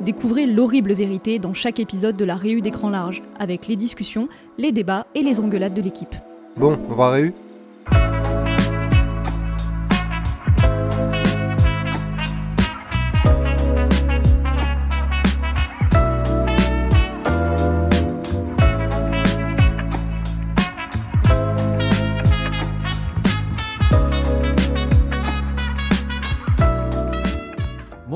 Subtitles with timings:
[0.00, 4.72] Découvrez l'horrible vérité dans chaque épisode de la Réu d'écran large, avec les discussions, les
[4.72, 6.14] débats et les engueulades de l'équipe.
[6.56, 7.34] Bon, on va Réu?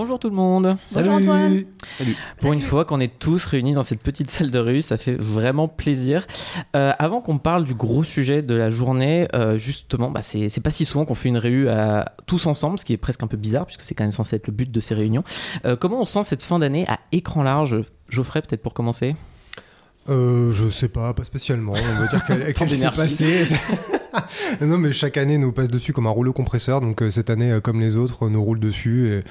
[0.05, 0.77] Bonjour tout le monde.
[0.93, 1.63] Bonjour Antoine.
[1.97, 2.15] Salut.
[2.39, 5.15] Pour une fois qu'on est tous réunis dans cette petite salle de rue, ça fait
[5.15, 6.27] vraiment plaisir.
[6.77, 10.71] Euh, avant qu'on parle du gros sujet de la journée, euh, justement, bah, c'est pas
[10.71, 13.39] si souvent qu'on fait une réu à, tous ensemble, ce qui est presque un peu
[13.39, 15.25] bizarre puisque c'est quand même censé être le but de ces réunions.
[15.65, 17.79] Euh, comment on sent cette fin d'année à écran large?
[18.11, 19.17] Geoffrey, peut-être pour commencer
[20.11, 21.73] Euh, je sais pas, pas spécialement.
[21.73, 22.99] On va dire qu'elle qu'elle s'est d'énergie.
[22.99, 23.45] passée.
[24.61, 26.83] non, mais chaque année nous passe dessus comme un rouleau compresseur.
[26.83, 29.09] Donc cette année, comme les autres, nous roule dessus.
[29.09, 29.25] Et,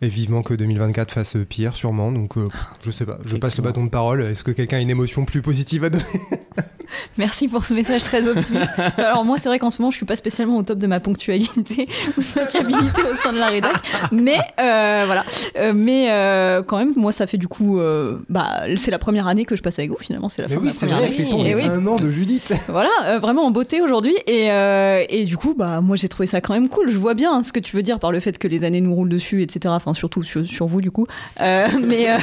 [0.00, 2.12] et vivement que 2024 fasse euh, pire, sûrement.
[2.12, 3.18] Donc euh, pff, je sais pas.
[3.24, 4.22] Je passe le bâton de parole.
[4.22, 6.04] Est-ce que quelqu'un a une émotion plus positive à donner?
[7.18, 8.70] Merci pour ce message très optimiste.
[8.98, 11.00] Alors moi, c'est vrai qu'en ce moment, je suis pas spécialement au top de ma
[11.00, 13.72] ponctualité ou de ma fiabilité au sein de la rédac,
[14.12, 15.24] mais euh, voilà.
[15.56, 19.26] Euh, mais euh, quand même, moi, ça fait du coup, euh, bah, c'est la première
[19.26, 19.96] année que je passe avec vous.
[19.98, 21.16] Finalement, c'est la Mais fin oui, de la c'est première vrai, année.
[21.16, 21.64] fait-on Et les oui.
[21.66, 22.52] un an de Judith.
[22.68, 24.14] Voilà, euh, vraiment en beauté aujourd'hui.
[24.26, 26.90] Et, euh, et du coup, bah, moi, j'ai trouvé ça quand même cool.
[26.90, 28.94] Je vois bien ce que tu veux dire par le fait que les années nous
[28.94, 29.74] roulent dessus, etc.
[29.76, 31.06] Enfin, surtout sur, sur vous, du coup.
[31.40, 32.18] Euh, mais, euh,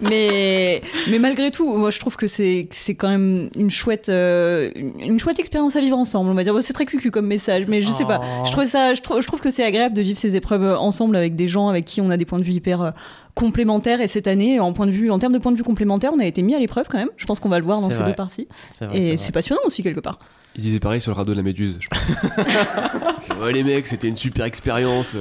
[0.00, 5.20] mais, mais malgré tout, moi, je trouve que c'est quand même une chouette, euh, une,
[5.20, 6.30] chouette expérience à vivre ensemble.
[6.30, 8.20] On va dire, Bon, c'est très cucu comme message, mais je sais pas.
[8.22, 8.42] Oh.
[8.46, 10.78] Je trouve ça, je trouve, je trouve que c'est agréable de vivre ces épreuves euh,
[10.78, 12.90] ensemble avec des gens avec qui on a des points de vue hyper euh,
[13.34, 14.00] complémentaires.
[14.00, 16.18] Et cette année, en point de vue, en termes de points de vue complémentaires, on
[16.20, 17.10] a été mis à l'épreuve quand même.
[17.16, 18.06] Je pense qu'on va le voir dans ces vrai.
[18.08, 18.48] deux parties.
[18.80, 20.18] Vrai, Et c'est passionnant aussi quelque part.
[20.56, 23.38] Il disait pareil sur le radeau de la Méduse, je pense.
[23.42, 25.16] ouais, les mecs, c'était une super expérience.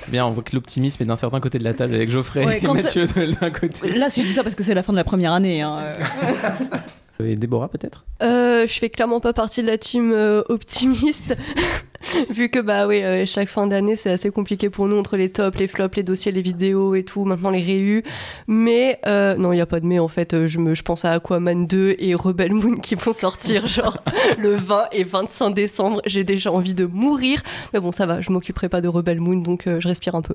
[0.00, 2.44] C'est bien, on voit que l'optimisme est d'un certain côté de la table avec Geoffrey
[2.44, 3.92] Ouais, et Mathieu de d'un côté.
[3.92, 5.62] Là, si je dis ça parce que c'est la fin de la première année.
[5.62, 5.78] hein.
[7.26, 8.04] Et Déborah peut-être?
[8.22, 11.36] Euh, je fais clairement pas partie de la team euh, optimiste,
[12.30, 15.30] vu que bah oui, euh, chaque fin d'année c'est assez compliqué pour nous entre les
[15.30, 18.04] tops, les flops, les dossiers, les vidéos et tout, maintenant les réus.
[18.46, 21.12] Mais non, il y a pas de mais en fait, je me, je pense à
[21.12, 23.96] Aquaman 2 et Rebel Moon qui vont sortir genre
[24.38, 26.00] le 20 et 25 décembre.
[26.06, 29.36] J'ai déjà envie de mourir, mais bon ça va, je m'occuperai pas de Rebel Moon
[29.36, 30.34] donc je respire un peu.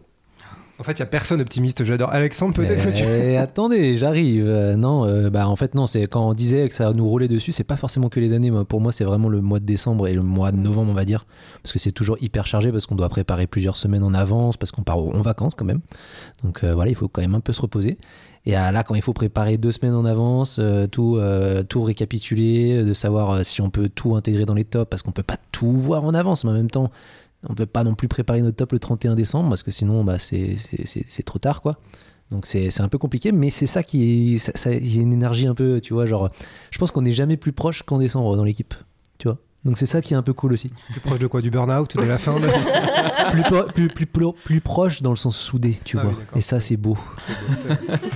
[0.80, 1.84] En fait, il y a personne optimiste.
[1.86, 2.12] J'adore.
[2.12, 3.04] Alexandre, peut-être que tu.
[3.38, 4.46] Attendez, j'arrive.
[4.48, 7.28] Euh, non, euh, bah en fait non, c'est quand on disait que ça nous roulait
[7.28, 8.52] dessus, c'est pas forcément que les années.
[8.52, 10.96] Moi, pour moi, c'est vraiment le mois de décembre et le mois de novembre, on
[10.96, 11.26] va dire,
[11.64, 14.72] parce que c'est toujours hyper chargé parce qu'on doit préparer plusieurs semaines en avance, parce
[14.72, 15.82] qu'on part en vacances quand même.
[16.44, 17.98] Donc euh, voilà, il faut quand même un peu se reposer.
[18.48, 21.84] Et euh, là, quand il faut préparer deux semaines en avance, euh, tout, euh, tout
[21.84, 25.36] récapituler, de savoir si on peut tout intégrer dans les tops, parce qu'on peut pas
[25.52, 26.90] tout voir en avance, mais en même temps,
[27.48, 30.20] on peut pas non plus préparer notre top le 31 décembre, parce que sinon, bah,
[30.20, 31.78] c'est c'est- c'est- c'est trop tard, quoi.
[32.32, 34.38] Donc c'est c'est un peu compliqué, mais c'est ça qui est.
[34.38, 36.30] ça- ça- Il y a une énergie un peu, tu vois, genre.
[36.72, 38.74] Je pense qu'on n'est jamais plus proche qu'en décembre dans l'équipe,
[39.18, 39.38] tu vois.
[39.66, 40.72] Donc c'est ça qui est un peu cool aussi.
[40.92, 41.42] Plus proche de quoi?
[41.42, 42.46] Du burn-out De la fin de...
[43.32, 46.12] plus, pro- plus, plus, plus, plus proche dans le sens soudé, tu Ah vois.
[46.12, 46.24] oui.
[46.36, 46.98] Et ça, c'est beau.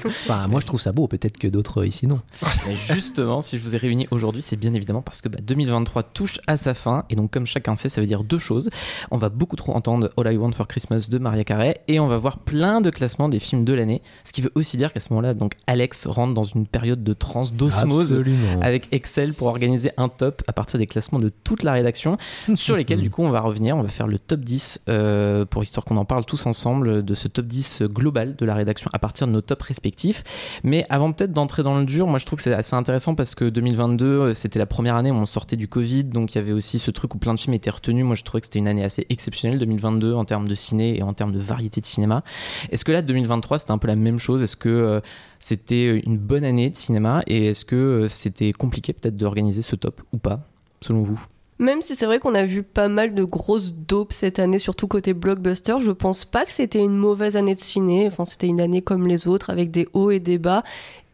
[0.08, 1.08] enfin, moi, je trouve ça beau.
[1.08, 2.20] Peut-être que d'autres euh, ici, non.
[2.68, 6.04] Mais justement, si je vous ai réunis aujourd'hui, c'est bien évidemment parce que bah, 2023
[6.04, 7.06] touche à sa fin.
[7.10, 8.70] Et donc, comme chacun sait, ça veut dire deux choses.
[9.12, 12.08] On va beaucoup trop entendre All I Want for Christmas de Maria Carey et on
[12.08, 14.02] va voir plein de classements des films de l'année.
[14.24, 17.14] Ce qui veut aussi dire qu'à ce moment-là, donc Alex rentre dans une période de
[17.14, 18.24] transe, d'osmose
[18.62, 22.18] avec Excel pour organiser un top à partir des classements de toute la rédaction,
[22.56, 25.01] sur lesquels du coup on va revenir, on va faire le top 10 euh,
[25.50, 28.90] pour histoire qu'on en parle tous ensemble de ce top 10 global de la rédaction
[28.94, 30.24] à partir de nos tops respectifs.
[30.64, 33.36] Mais avant peut-être d'entrer dans le dur, moi je trouve que c'est assez intéressant parce
[33.36, 36.42] que 2022 euh, c'était la première année où on sortait du Covid, donc il y
[36.42, 38.06] avait aussi ce truc où plein de films étaient retenus.
[38.06, 41.04] Moi je trouvais que c'était une année assez exceptionnelle 2022 en termes de ciné et
[41.04, 42.24] en termes de variété de cinéma.
[42.72, 44.42] Est-ce que là 2023 c'était un peu la même chose?
[44.42, 45.00] Est-ce que euh,
[45.40, 47.24] c'était une bonne année de cinéma?
[47.28, 50.48] Et est-ce que euh, c'était compliqué peut-être d'organiser ce top ou pas,
[50.82, 51.26] selon vous?
[51.62, 54.88] Même si c'est vrai qu'on a vu pas mal de grosses dopes cette année, surtout
[54.88, 58.08] côté blockbuster, je pense pas que c'était une mauvaise année de ciné.
[58.08, 60.64] Enfin, c'était une année comme les autres, avec des hauts et des bas.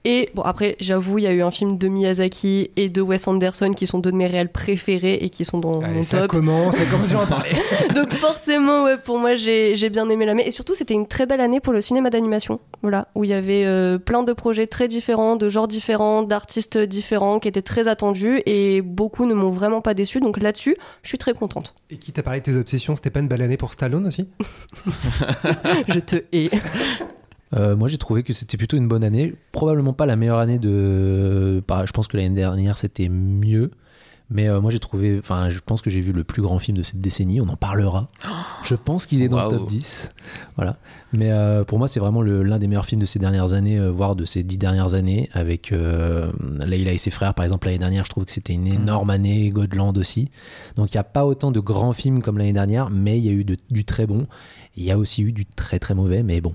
[0.09, 3.27] Et bon, après, j'avoue, il y a eu un film de Miyazaki et de Wes
[3.27, 6.19] Anderson qui sont deux de mes réels préférés et qui sont dans Allez, mon ça
[6.21, 6.27] top.
[6.29, 7.49] commence, ça commence parler.
[7.93, 10.47] Donc forcément, ouais, pour moi, j'ai bien aimé l'année.
[10.47, 13.33] Et surtout, c'était une très belle année pour le cinéma d'animation, voilà, où il y
[13.33, 17.89] avait euh, plein de projets très différents, de genres différents, d'artistes différents, qui étaient très
[17.89, 20.21] attendus et beaucoup ne m'ont vraiment pas déçu.
[20.21, 21.75] Donc là-dessus, je suis très contente.
[21.89, 22.95] Et qui t'a parlé de tes obsessions?
[22.95, 24.25] C'était pas une belle année pour Stallone aussi?
[25.89, 26.49] Je te hais.
[27.55, 29.33] Euh, moi, j'ai trouvé que c'était plutôt une bonne année.
[29.51, 31.63] Probablement pas la meilleure année de.
[31.67, 33.71] bah, je pense que l'année dernière, c'était mieux.
[34.29, 35.17] Mais euh, moi, j'ai trouvé.
[35.19, 37.39] Enfin, je pense que j'ai vu le plus grand film de cette décennie.
[37.39, 38.09] On en parlera.
[38.65, 40.11] Je pense qu'il est dans le top 10.
[40.57, 40.75] Voilà.
[41.13, 43.89] Mais euh, pour moi, c'est vraiment l'un des meilleurs films de ces dernières années, euh,
[43.89, 45.29] voire de ces dix dernières années.
[45.31, 49.09] Avec Leila et ses frères, par exemple, l'année dernière, je trouve que c'était une énorme
[49.11, 49.49] année.
[49.51, 50.29] Godland aussi.
[50.75, 53.29] Donc, il n'y a pas autant de grands films comme l'année dernière, mais il y
[53.29, 54.27] a eu de- du très bon.
[54.75, 56.53] Il y a aussi eu du très très mauvais, mais bon.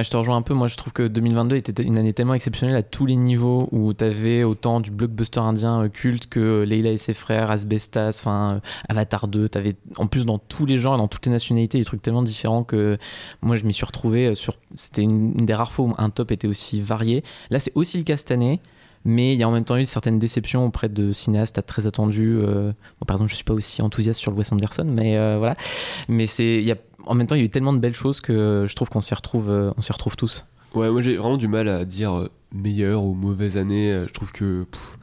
[0.00, 0.54] Je te rejoins un peu.
[0.54, 3.92] Moi, je trouve que 2022 était une année tellement exceptionnelle à tous les niveaux où
[3.92, 8.54] tu avais autant du blockbuster indien euh, culte que Leila et ses frères, Asbestas, enfin
[8.54, 9.48] euh, Avatar 2.
[9.48, 12.00] Tu avais en plus dans tous les genres et dans toutes les nationalités des trucs
[12.00, 12.96] tellement différents que
[13.42, 14.26] moi, je m'y suis retrouvé.
[14.26, 14.34] euh,
[14.74, 17.24] C'était une, une des rares fois où un top était aussi varié.
[17.50, 18.60] Là, c'est aussi le cas cette année.
[19.10, 22.36] Mais il y a en même temps eu certaines déceptions auprès de cinéastes très attendus.
[22.42, 25.36] euh, bon, par exemple, je suis pas aussi enthousiaste sur le Wes Anderson, mais euh,
[25.38, 25.54] voilà.
[26.08, 26.76] Mais c'est, il y a,
[27.06, 29.00] en même temps, il y a eu tellement de belles choses que je trouve qu'on
[29.00, 30.44] s'y retrouve, euh, on s'y retrouve tous.
[30.74, 34.04] Ouais, moi j'ai vraiment du mal à dire meilleure ou mauvaise année.
[34.06, 34.64] Je trouve que.
[34.64, 34.98] pff,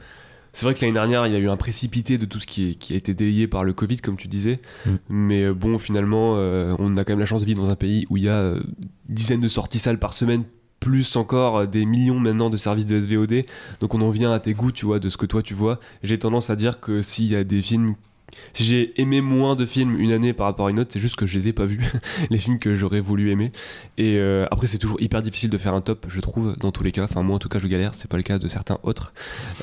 [0.52, 2.70] c'est vrai que l'année dernière, il y a eu un précipité de tout ce qui,
[2.70, 4.60] est- qui a été délayé par le Covid, comme tu disais.
[4.86, 4.90] Mm.
[5.10, 8.06] Mais bon, finalement, euh, on a quand même la chance de vivre dans un pays
[8.08, 8.62] où il y a euh,
[9.08, 10.44] dizaines de sorties salles par semaine,
[10.80, 13.44] plus encore euh, des millions maintenant de services de SVOD.
[13.80, 15.80] Donc on en vient à tes goûts, tu vois, de ce que toi tu vois.
[16.02, 17.94] J'ai tendance à dire que s'il y a des films.
[18.52, 21.14] Si j'ai aimé moins de films une année par rapport à une autre, c'est juste
[21.14, 21.80] que je les ai pas vus,
[22.30, 23.50] les films que j'aurais voulu aimer.
[23.98, 26.82] Et euh, après, c'est toujours hyper difficile de faire un top, je trouve, dans tous
[26.82, 27.04] les cas.
[27.04, 29.14] Enfin, moi en tout cas, je galère, c'est pas le cas de certains autres.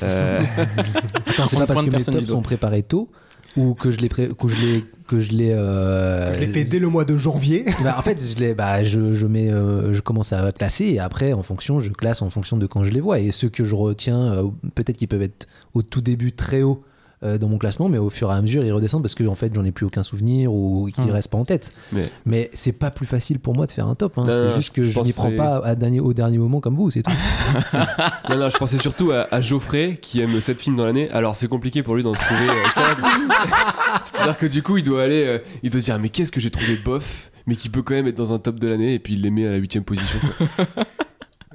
[0.02, 0.42] Euh,
[1.26, 3.10] Attends, c'est pas parce que mes tops sont préparés tôt
[3.56, 6.64] ou que je les pré- que je les que je les euh, Je l'ai fait
[6.64, 7.64] dès le mois de janvier.
[7.84, 10.98] Bah, en fait, je, les, bah, je, je, mets, euh, je commence à classer et
[10.98, 13.20] après, en fonction, je classe en fonction de quand je les vois.
[13.20, 16.82] Et ceux que je retiens, euh, peut-être qu'ils peuvent être au tout début très haut
[17.24, 19.34] euh, dans mon classement, mais au fur et à mesure, ils redescendent parce que en
[19.34, 21.10] fait, j'en ai plus aucun souvenir ou qu'ils Hmm.
[21.10, 21.70] restent pas en tête.
[21.92, 24.18] mais Mais c'est pas plus facile pour moi de faire un top.
[24.18, 24.26] hein.
[24.30, 27.02] C'est juste que je n'y prends pas à dernier, au dernier moment comme vous, c'est
[27.02, 27.10] tout.
[28.30, 31.10] non, non, je pensais surtout à, à Geoffrey qui aime 7 films dans l'année.
[31.10, 32.84] Alors, c'est compliqué pour lui d'en trouver euh, 15.
[34.04, 36.40] C'est-à-dire que du coup, il doit aller, euh, il doit se dire, mais qu'est-ce que
[36.40, 38.98] j'ai trouvé bof, mais qui peut quand même être dans un top de l'année, et
[38.98, 40.18] puis il les met à la 8 position.
[40.56, 40.66] quoi.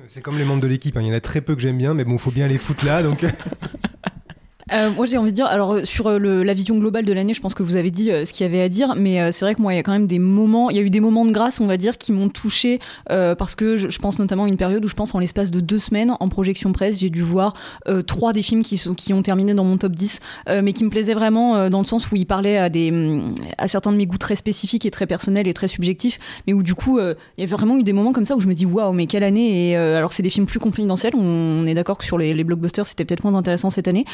[0.08, 1.02] C'est comme les membres de l'équipe, hein.
[1.04, 2.84] il y en a très peu que j'aime bien, mais bon, faut bien les foutre
[2.84, 3.24] là, donc
[4.72, 7.42] Euh, moi j'ai envie de dire, alors sur euh, la vision globale de l'année, je
[7.42, 9.56] pense que vous avez dit euh, ce qu'il y avait à dire, mais c'est vrai
[9.56, 11.26] que moi il y a quand même des moments, il y a eu des moments
[11.26, 14.58] de grâce, on va dire, qui m'ont touché parce que je, pense notamment à une
[14.58, 17.54] période où je pense en l'espace de deux semaines en projection presse, j'ai dû voir
[18.08, 20.20] trois des films qui, ont terminé dans mon top 10,
[20.50, 23.22] euh, mais qui me plaisaient vraiment dans le sens où ils parlaient à, des,
[23.58, 26.64] à certains de mes goûts très spécifiques et très personnels et très subjectifs, mais où
[26.64, 28.66] du coup il y avait vraiment eu des moments comme ça où je me dis
[28.66, 32.06] waouh, mais quelle année Et alors c'est des films plus confidentiels, on, est d'accord que
[32.06, 34.06] sur les, blockbusters c'était peut-être moins intéressant cette année,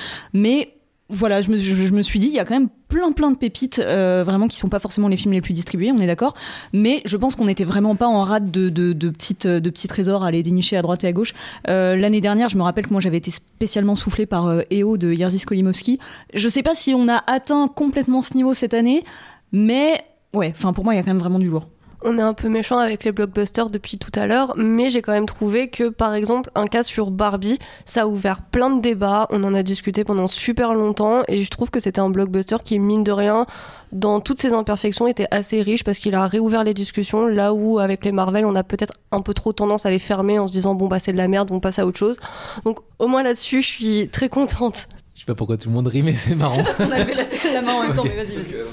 [1.09, 4.23] voilà, je me, suis dit, il y a quand même plein plein de pépites, euh,
[4.25, 6.33] vraiment qui sont pas forcément les films les plus distribués, on est d'accord.
[6.73, 10.77] Mais je pense qu'on n'était vraiment pas en rade de, petits trésors à aller dénicher
[10.77, 11.35] à droite et à gauche.
[11.67, 14.97] Euh, L'année dernière, je me rappelle que moi j'avais été spécialement soufflé par euh, EO
[14.97, 15.99] de Jerzy Skolimowski.
[16.33, 19.03] Je sais pas si on a atteint complètement ce niveau cette année,
[19.51, 21.67] mais ouais, enfin pour moi il y a quand même vraiment du lourd.
[22.07, 25.12] On est un peu méchant avec les blockbusters depuis tout à l'heure, mais j'ai quand
[25.12, 29.25] même trouvé que, par exemple, un cas sur Barbie, ça a ouvert plein de débats.
[29.31, 32.77] On en a discuté pendant super longtemps, et je trouve que c'était un blockbuster qui,
[32.77, 33.47] mine de rien,
[33.91, 37.25] dans toutes ses imperfections, était assez riche parce qu'il a réouvert les discussions.
[37.25, 40.38] Là où, avec les Marvel, on a peut-être un peu trop tendance à les fermer
[40.38, 42.17] en se disant bon bah c'est de la merde, on passe à autre chose.
[42.65, 44.89] Donc au moins là-dessus, je suis très contente.
[45.15, 46.62] Je sais pas pourquoi tout le monde rit, mais c'est marrant.
[46.79, 48.65] on a levé la, la main en même temps, mais vas-y, vas-y.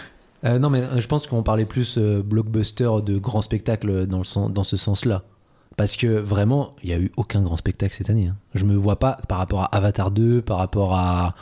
[0.45, 4.19] Euh, non, mais euh, je pense qu'on parlait plus euh, blockbuster de grand spectacle dans,
[4.19, 5.23] le sens, dans ce sens-là.
[5.77, 8.27] Parce que vraiment, il n'y a eu aucun grand spectacle cette année.
[8.27, 8.37] hein.
[8.55, 11.35] Je me vois pas par rapport à Avatar 2, par rapport à.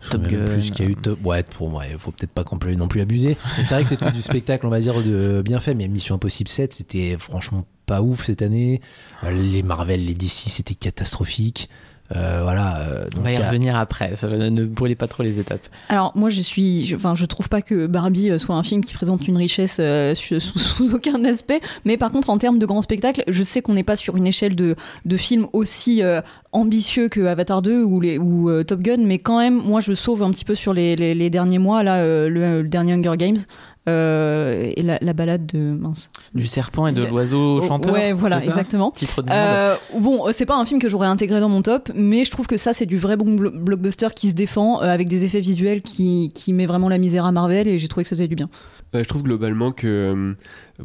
[0.00, 0.44] je Top Gun.
[0.44, 1.18] Plus qu'il y a eu Top.
[1.24, 3.36] Ouais, pour moi, il faut peut-être pas qu'on peut non plus abuser.
[3.56, 5.74] Mais c'est vrai que c'était du spectacle, on va dire, de bien fait.
[5.74, 8.80] Mais Mission Impossible 7, c'était franchement pas ouf cette année.
[9.24, 11.68] Les Marvel, les DC, c'était catastrophique.
[12.14, 12.80] Euh, voilà.
[12.80, 15.38] euh, On va y il y a- revenir après, ça ne brûlez pas trop les
[15.40, 15.66] étapes.
[15.88, 18.84] Alors moi je suis, je- enfin je trouve pas que Barbie euh, soit un film
[18.84, 22.82] qui présente une richesse euh, sous, aucun aspect, mais par contre en termes de grand
[22.82, 26.20] spectacle, je sais qu'on n'est pas sur une échelle de, de films aussi euh,
[26.52, 29.94] ambitieux que Avatar 2 ou, les, ou euh, Top Gun, mais quand même moi je
[29.94, 32.92] sauve un petit peu sur les, les- les derniers mois là euh, le, le dernier
[32.94, 33.40] Hunger Games euh,
[33.86, 36.10] et la, la balade de mince.
[36.34, 37.92] Du serpent et de l'oiseau Oh, chanteur.
[37.92, 38.92] ouais, voilà, ça exactement.
[38.92, 39.36] Titre de monde.
[39.38, 42.46] Euh, bon, c'est pas un film que j'aurais intégré dans mon top, mais je trouve
[42.46, 45.40] que ça, c'est du vrai bon blo- blockbuster qui se défend euh, avec des effets
[45.40, 48.28] visuels qui, qui met vraiment la misère à Marvel et j'ai trouvé que ça faisait
[48.28, 48.48] du bien.
[48.94, 50.32] Je trouve globalement que euh,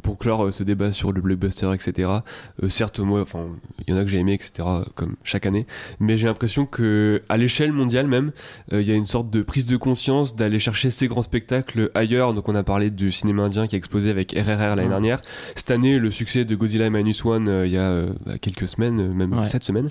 [0.03, 2.09] pour clore euh, ce débat sur le blockbuster, etc.,
[2.63, 3.45] euh, certes, moi, enfin,
[3.87, 5.65] il y en a que j'ai aimé, etc., comme chaque année,
[5.99, 8.31] mais j'ai l'impression que à l'échelle mondiale même,
[8.73, 11.89] euh, il y a une sorte de prise de conscience d'aller chercher ces grands spectacles
[11.95, 12.33] ailleurs.
[12.33, 15.21] Donc, on a parlé du cinéma indien qui a explosé avec RRR l'année dernière.
[15.55, 19.33] Cette année, le succès de Godzilla Minus One, il y a bah, quelques semaines, même
[19.33, 19.49] Ouais.
[19.49, 19.87] cette semaine,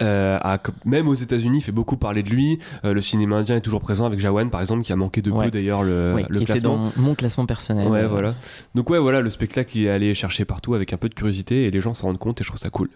[0.00, 2.58] a, même aux États-Unis, fait beaucoup parler de lui.
[2.84, 5.46] Le cinéma indien est toujours présent avec Jawan, par exemple, qui a manqué de Ouais.
[5.46, 7.86] peu d'ailleurs le, Ouais, le qui était dans mon classement personnel.
[7.88, 8.34] Ouais, voilà.
[8.74, 11.64] Donc ouais, voilà, le spectacle il est allé chercher partout avec un peu de curiosité
[11.64, 12.90] et les gens s'en rendent compte et je trouve ça cool.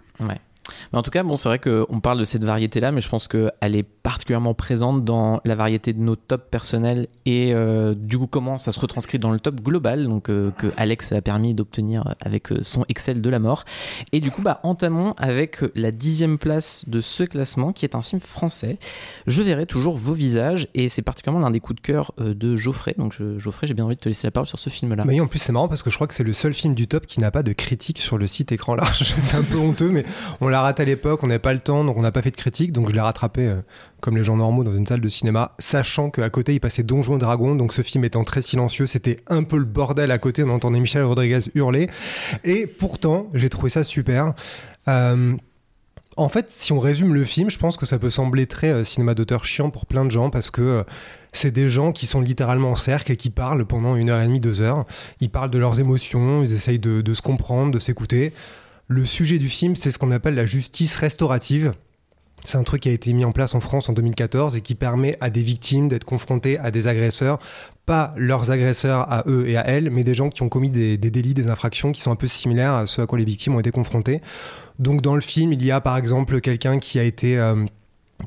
[0.92, 3.28] Mais en tout cas, bon, c'est vrai qu'on parle de cette variété-là, mais je pense
[3.28, 8.26] qu'elle est particulièrement présente dans la variété de nos tops personnels et euh, du coup
[8.26, 12.14] comment ça se retranscrit dans le top global, donc euh, que Alex a permis d'obtenir
[12.20, 13.64] avec euh, son Excel de la mort.
[14.12, 18.02] Et du coup, bah, entamons avec la dixième place de ce classement, qui est un
[18.02, 18.78] film français.
[19.26, 22.94] Je verrai toujours vos visages et c'est particulièrement l'un des coups de cœur de Geoffrey.
[22.98, 25.04] Donc Geoffrey, j'ai bien envie de te laisser la parole sur ce film-là.
[25.06, 26.86] Mais en plus, c'est marrant parce que je crois que c'est le seul film du
[26.86, 29.14] top qui n'a pas de critique sur le site écran large.
[29.18, 30.04] c'est un peu honteux, mais
[30.40, 32.30] on l'a raté à l'époque, on n'avait pas le temps, donc on n'a pas fait
[32.30, 32.72] de critique.
[32.72, 33.54] Donc je l'ai rattrapé euh,
[34.00, 37.16] comme les gens normaux dans une salle de cinéma, sachant qu'à côté, il passait Donjons
[37.16, 37.56] et Dragons.
[37.56, 40.44] Donc ce film étant très silencieux, c'était un peu le bordel à côté.
[40.44, 41.90] On entendait Michel Rodriguez hurler.
[42.44, 44.34] Et pourtant, j'ai trouvé ça super.
[44.86, 45.34] Euh,
[46.16, 48.84] en fait, si on résume le film, je pense que ça peut sembler très euh,
[48.84, 50.84] cinéma d'auteur chiant pour plein de gens parce que
[51.32, 54.26] c'est des gens qui sont littéralement en cercle et qui parlent pendant une heure et
[54.26, 54.86] demie, deux heures.
[55.18, 58.32] Ils parlent de leurs émotions, ils essayent de se comprendre, de s'écouter.
[58.86, 61.72] Le sujet du film, c'est ce qu'on appelle la justice restaurative.
[62.44, 64.74] C'est un truc qui a été mis en place en France en 2014 et qui
[64.74, 67.38] permet à des victimes d'être confrontées à des agresseurs,
[67.86, 70.98] pas leurs agresseurs à eux et à elles, mais des gens qui ont commis des,
[70.98, 73.60] délits, des infractions qui sont un peu similaires à ceux à quoi les victimes ont
[73.60, 74.20] été confrontées.
[74.78, 77.64] Donc dans le film, il y a par exemple quelqu'un qui a été euh,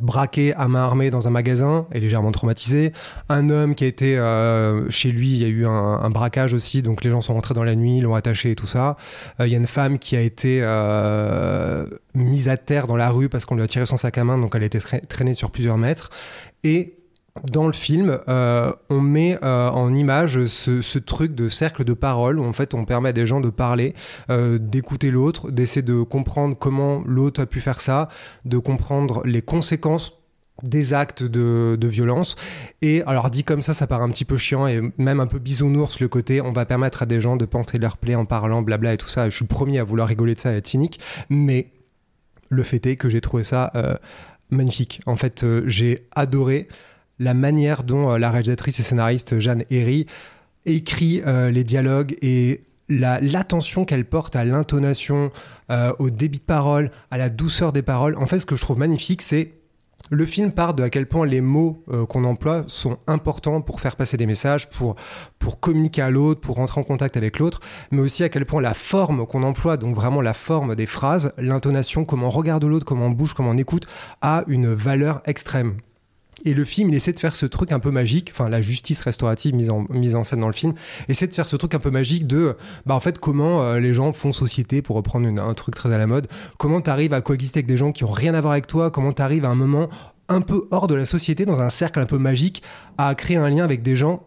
[0.01, 2.93] braqué à main armée dans un magasin et légèrement traumatisé.
[3.29, 6.81] Un homme qui a été euh, chez lui, il y a eu un, braquage aussi,
[6.81, 8.97] donc les gens sont rentrés dans la nuit, l'ont attaché et tout ça.
[9.39, 13.09] Euh, il y a une femme qui a été euh, mise à terre dans la
[13.09, 15.05] rue parce qu'on lui a tiré son sac à main, donc elle a été tra-
[15.07, 16.09] traînée sur plusieurs mètres.
[16.63, 16.93] Et
[17.43, 22.39] dans le film, euh, on met euh, en image ce, truc de cercle de parole
[22.39, 23.93] où en fait on permet à des gens de parler,
[24.29, 28.09] euh, d'écouter l'autre, d'essayer de comprendre comment l'autre a pu faire ça,
[28.45, 30.13] de comprendre les conséquences
[30.63, 32.35] des actes de, violence.
[32.81, 35.37] Et alors dit comme ça, ça paraît un petit peu chiant et même un peu
[35.37, 38.63] bisounours le côté on va permettre à des gens de penser leur plaie en parlant,
[38.63, 39.29] blabla et tout ça.
[39.29, 41.67] Je suis le premier à vouloir rigoler de ça et être cynique, mais
[42.49, 43.71] le fait est que j'ai trouvé ça
[44.49, 45.01] magnifique.
[45.05, 46.67] En fait, j'ai adoré
[47.19, 50.05] la manière dont euh, la réalisatrice et scénariste Jeanne Herry
[50.65, 55.31] écrit euh, les dialogues et la- l'attention qu'elle porte à l'intonation,
[55.71, 58.15] euh, au débit de parole, à la douceur des paroles.
[58.17, 59.53] En fait, ce que je trouve magnifique, c'est
[60.09, 63.81] le film part de à quel point les mots euh, qu'on emploie sont importants pour
[63.81, 64.95] faire passer des messages, pour,
[65.37, 67.59] pour communiquer à l'autre, pour rentrer en contact avec l'autre,
[67.91, 71.33] mais aussi à quel point la forme qu'on emploie, donc vraiment la forme des phrases,
[71.37, 73.85] l'intonation, comment on regarde l'autre, comment on bouge, comment on écoute,
[74.21, 75.77] a une valeur extrême.
[76.45, 79.01] Et le film, il essaie de faire ce truc un peu magique, enfin la justice
[79.01, 79.69] restaurative mise
[80.15, 80.73] en, scène dans le film,
[81.09, 83.93] essaie de faire ce truc un peu magique de, bah en fait, comment euh, les
[83.93, 86.27] gens font société, pour reprendre un truc très à la mode,
[86.57, 88.91] comment tu arrives à coexister avec des gens qui ont rien à voir avec toi,
[88.91, 89.89] comment tu arrives à un moment
[90.29, 92.61] un peu hors de la société, dans un cercle un peu magique,
[92.97, 94.26] à créer un lien avec des gens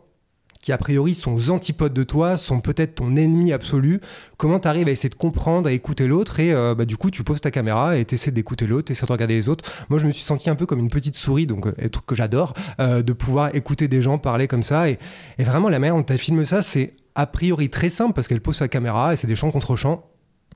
[0.61, 4.01] qui a priori sont antipodes de toi, sont peut-être ton ennemi absolu,
[4.37, 7.11] comment tu arrives à essayer de comprendre, à écouter l'autre et euh, bah, du coup
[7.11, 9.65] tu poses ta caméra et tu essaies d'écouter l'autre, tu essaies de regarder les autres.
[9.89, 12.05] Moi je me suis senti un peu comme une petite souris, donc euh, un truc
[12.05, 14.99] que j'adore, euh, de pouvoir écouter des gens parler comme ça et,
[15.39, 18.57] vraiment la manière dont elle filme ça c'est a priori très simple parce qu'elle pose
[18.57, 20.05] sa caméra et c'est des chants contre chants.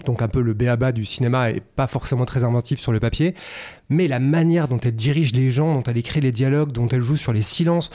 [0.06, 3.34] Donc un peu le béaba du cinéma est pas forcément très inventif sur le papier,
[3.88, 7.00] mais la manière dont elle dirige les gens, dont elle écrit les dialogues, dont elle
[7.00, 7.90] joue sur les silences,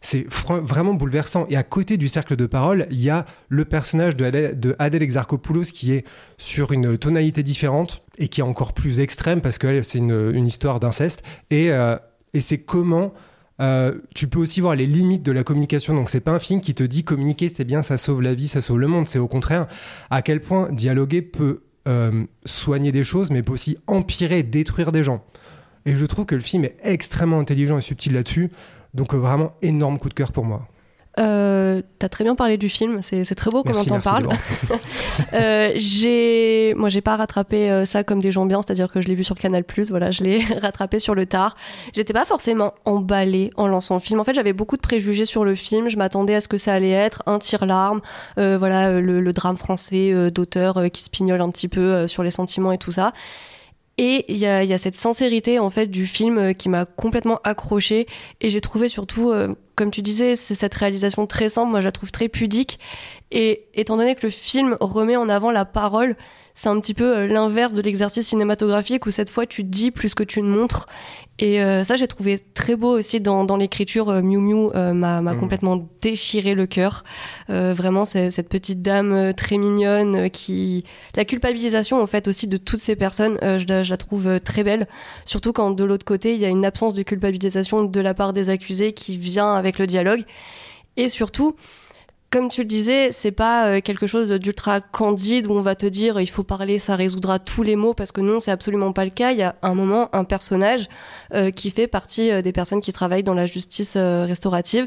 [0.00, 1.46] c'est vraiment bouleversant.
[1.50, 5.02] Et à côté du cercle de parole, il y a le personnage de Adèle, de
[5.02, 6.04] Exarchopoulos qui est
[6.36, 10.80] sur une tonalité différente et qui est encore plus extrême parce que c'est une, histoire
[10.80, 11.22] d'inceste.
[11.50, 11.96] Et, euh,
[12.38, 13.12] c'est comment
[13.60, 15.94] euh, tu peux aussi voir les limites de la communication.
[15.94, 18.46] Donc c'est pas un film qui te dit communiquer c'est bien, ça sauve la vie,
[18.46, 19.08] ça sauve le monde.
[19.08, 19.66] C'est au contraire
[20.10, 25.02] à quel point dialoguer peut euh, soigner des choses, mais peut aussi empirer, détruire des
[25.02, 25.24] gens.
[25.86, 28.50] Et je trouve que le film est extrêmement intelligent et subtil là-dessus.
[28.94, 30.66] Donc euh, vraiment énorme coup de cœur pour moi.
[31.18, 34.28] Euh, T'as très bien parlé du film, c'est c'est très beau comment t'en parles.
[35.34, 39.08] Euh, j'ai, moi, j'ai pas rattrapé euh, ça comme des gens bien, c'est-à-dire que je
[39.08, 39.64] l'ai vu sur Canal+.
[39.90, 41.56] Voilà, je l'ai rattrapé sur le tard.
[41.92, 44.20] J'étais pas forcément emballée en lançant le film.
[44.20, 45.88] En fait, j'avais beaucoup de préjugés sur le film.
[45.88, 48.00] Je m'attendais à ce que ça allait être un tire-larme,
[48.36, 52.70] voilà, le, le drame français d'auteur qui se pignole un petit peu sur les sentiments
[52.70, 53.12] et tout ça.
[53.98, 56.86] Et il y a, y a cette sincérité en fait du film euh, qui m'a
[56.86, 58.06] complètement accroché
[58.40, 61.70] et j'ai trouvé surtout, euh, comme tu disais, c'est cette réalisation très simple.
[61.70, 62.78] Moi, je la trouve très pudique.
[63.32, 66.16] Et étant donné que le film remet en avant la parole,
[66.60, 70.16] c'est un petit peu euh, l'inverse de l'exercice cinématographique où cette fois tu dis plus
[70.16, 70.86] que tu ne montres.
[71.38, 74.08] Et euh, ça, j'ai trouvé très beau aussi dans, dans l'écriture.
[74.08, 75.38] Euh, Miu Miu euh, m'a Mhm.
[75.38, 77.04] complètement déchiré le cœur.
[77.48, 80.84] Vraiment, c'est cette petite dame très mignonne qui.
[81.14, 84.64] La culpabilisation, en fait, aussi de toutes ces personnes, je, la, je la trouve très
[84.64, 84.88] belle.
[85.24, 88.32] Surtout quand de l'autre côté, il y a une absence de culpabilisation de la part
[88.32, 90.24] des accusés qui vient avec le dialogue.
[90.96, 91.54] Et surtout,
[92.30, 95.86] comme tu le disais, c'est pas euh, quelque chose d'ultra candide où on va te
[95.86, 99.04] dire il faut parler, ça résoudra tous les maux parce que non, c'est absolument pas
[99.04, 99.32] le cas.
[99.32, 100.88] Il y a un moment un personnage
[101.32, 104.86] euh, qui fait partie euh, des personnes qui travaillent dans la justice restaurative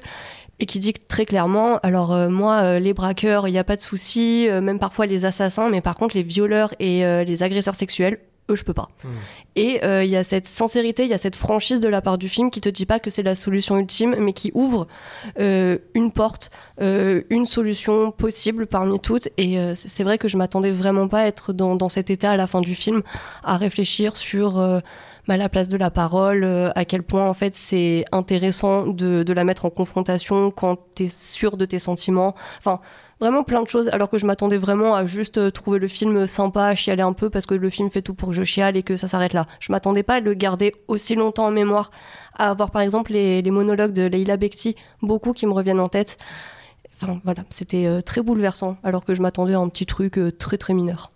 [0.60, 4.48] et qui dit très clairement alors moi les braqueurs, il n'y a pas de souci,
[4.50, 8.20] même parfois les assassins, mais par contre les violeurs et les agresseurs sexuels
[8.50, 8.90] eux je peux pas.
[9.56, 12.18] Et euh, il y a cette sincérité, il y a cette franchise de la part
[12.18, 14.88] du film qui te dit pas que c'est la solution ultime, mais qui ouvre
[15.40, 16.50] euh, une porte,
[16.82, 19.30] euh, une solution possible parmi toutes.
[19.38, 22.32] Et euh, c'est vrai que je m'attendais vraiment pas à être dans, dans cet état
[22.32, 23.02] à la fin du film,
[23.44, 24.80] à réfléchir sur euh,
[25.28, 29.24] bah, la place de la parole, euh, à quel point en fait c'est intéressant de,
[29.24, 32.36] de la mettre en confrontation quand tu es sûr de tes sentiments.
[32.58, 32.80] Enfin,
[33.22, 36.28] vraiment plein de choses, alors que je m'attendais vraiment à juste euh, trouver le film
[36.28, 38.84] sympa, chialer un peu, parce que le film fait tout pour que je chiale et
[38.84, 39.48] que ça s'arrête là.
[39.60, 41.92] Je m'attendais pas à le garder aussi longtemps en mémoire,
[42.38, 46.18] à avoir par exemple les, monologues de Leila Bekti, beaucoup qui me reviennent en tête.
[46.96, 50.32] Enfin voilà, c'était euh, très bouleversant, alors que je m'attendais à un petit truc euh,
[50.32, 51.12] très très mineur.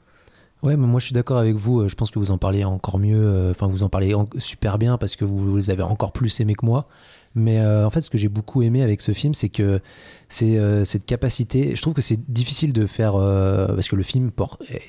[0.61, 1.87] Ouais, mais moi je suis d'accord avec vous.
[1.89, 3.49] Je pense que vous en parlez encore mieux.
[3.51, 6.39] Enfin, vous en parlez en- super bien parce que vous, vous les avez encore plus
[6.39, 6.87] aimés que moi.
[7.35, 9.81] Mais euh, en fait, ce que j'ai beaucoup aimé avec ce film, c'est que
[10.29, 11.75] c'est euh, cette capacité.
[11.75, 14.31] Je trouve que c'est difficile de faire euh, parce que le film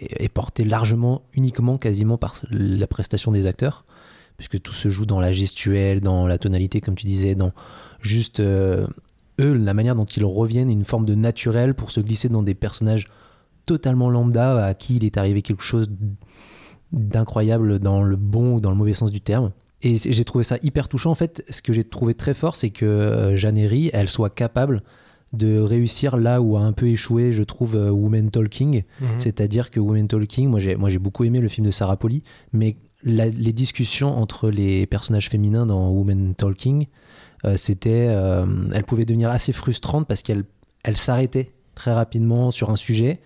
[0.00, 3.84] est porté largement, uniquement, quasiment par la prestation des acteurs,
[4.36, 7.50] puisque tout se joue dans la gestuelle, dans la tonalité, comme tu disais, dans
[8.00, 8.86] juste eux,
[9.38, 13.08] la manière dont ils reviennent, une forme de naturel pour se glisser dans des personnages
[13.66, 15.90] totalement lambda à qui il est arrivé quelque chose
[16.92, 19.50] d'incroyable dans le bon ou dans le mauvais sens du terme.
[19.86, 21.12] Et j'ai trouvé ça hyper touchant.
[21.12, 24.30] En fait, ce que j'ai trouvé très fort, c'est que euh, Jeanne Herry, elle soit
[24.30, 24.82] capable
[25.32, 28.82] de réussir là où a un peu échoué, je trouve, euh, Women Talking.
[29.00, 29.08] Mhm.
[29.18, 32.22] C'est-à-dire que Women Talking, moi j'ai, beaucoup aimé le film de Sarah Polley,
[32.52, 36.86] mais la- les discussions entre les personnages féminins dans Women Talking,
[37.44, 38.44] euh, c'était, euh,
[38.74, 40.44] elles pouvaient devenir assez frustrantes parce qu'elles
[40.82, 43.20] elles s'arrêtaient très rapidement sur un sujet.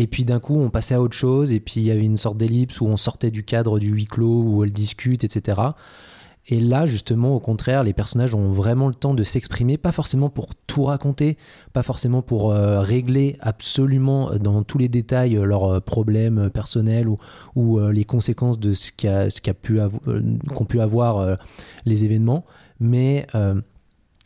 [0.00, 2.16] Et puis d'un coup, on passait à autre chose, et puis il y avait une
[2.16, 5.60] sorte d'ellipse où on sortait du cadre du huis clos, où elles discutent, etc.
[6.46, 10.30] Et là, justement, au contraire, les personnages ont vraiment le temps de s'exprimer, pas forcément
[10.30, 11.36] pour tout raconter,
[11.74, 17.06] pas forcément pour euh, régler absolument euh, dans tous les détails euh, leurs problèmes personnels
[17.54, 19.80] ou, les conséquences de ce qu'a pu
[20.54, 21.36] qu'ont pu avoir
[21.84, 22.46] les événements,
[22.78, 23.26] mais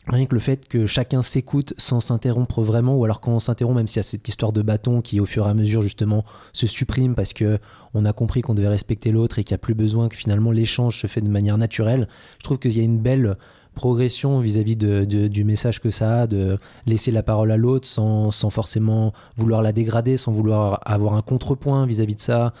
[0.07, 3.75] rien que le fait que chacun s'écoute sans s'interrompre vraiment, ou alors quand on s'interrompt,
[3.75, 6.23] même s'il y a cette histoire de bâton qui au fur et à mesure justement
[6.53, 7.59] se supprime parce que
[7.93, 10.51] on a compris qu'on devait respecter l'autre et qu'il n'y a plus besoin que finalement
[10.51, 13.37] l'échange se fait de manière naturelle, je trouve qu'il y a une belle
[13.73, 18.49] progression vis-à-vis de, du message que ça a, de laisser la parole à l'autre sans
[18.49, 22.53] forcément vouloir la dégrader, sans vouloir avoir un contrepoint vis-à-vis de ça.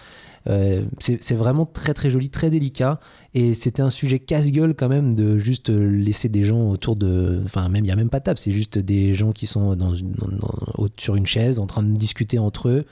[0.47, 2.99] Euh, c'est vraiment très très joli, très délicat.
[3.33, 7.41] Et c'était un sujet casse-gueule quand même de juste laisser des gens autour de.
[7.45, 9.77] Enfin, même il n'y a même pas de table, c'est juste des gens qui sont
[10.97, 12.85] sur une chaise en train de discuter entre eux.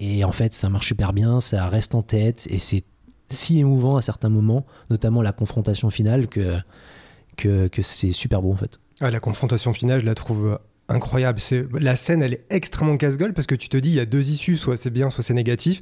[0.00, 2.84] Et en fait, ça marche super bien, ça reste en tête et c'est
[3.28, 6.56] si émouvant à certains moments, notamment la confrontation finale, que,
[7.36, 8.80] que, que c'est super beau en fait.
[9.00, 10.58] Ah, la confrontation finale, je la trouve
[10.90, 11.40] incroyable.
[11.40, 14.06] C'est la scène, elle est extrêmement casse-gueule parce que tu te dis il y a
[14.06, 15.80] deux issues, soit c'est bien, soit c'est négatif.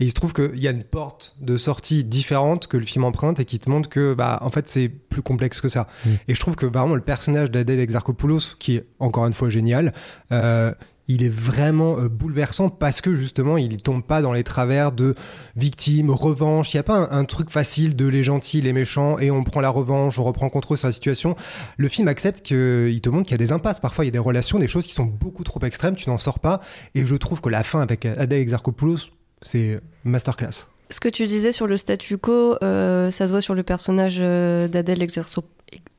[0.00, 3.04] Et il se trouve qu'il y a une porte de sortie différente que le film
[3.04, 5.88] emprunte et qui te montre que bah en fait c'est plus complexe que ça.
[6.04, 6.10] Mm.
[6.28, 9.92] Et je trouve que vraiment le personnage d'Adèle Exarchopoulos, qui est encore une fois génial.
[10.32, 10.72] euh,
[11.08, 15.14] il est vraiment euh, bouleversant parce que justement il tombe pas dans les travers de
[15.56, 16.72] victime, revanche.
[16.74, 19.60] Il n'y a pas un, truc facile de les gentils, les méchants et on prend
[19.60, 21.34] la revanche, on reprend contrôle sur la situation.
[21.76, 23.80] Le film accepte qu'il te montre qu'il y a des impasses.
[23.80, 26.18] Parfois il y a des relations, des choses qui sont beaucoup trop extrêmes, tu n'en
[26.18, 26.60] sors pas.
[26.94, 29.10] Et je trouve que la fin avec Adèle Exarchopoulos,
[29.42, 30.66] c'est masterclass.
[30.90, 34.18] Ce que tu disais sur le statu quo, euh, ça se voit sur le personnage
[34.20, 35.44] euh, d'Adèle Exerso.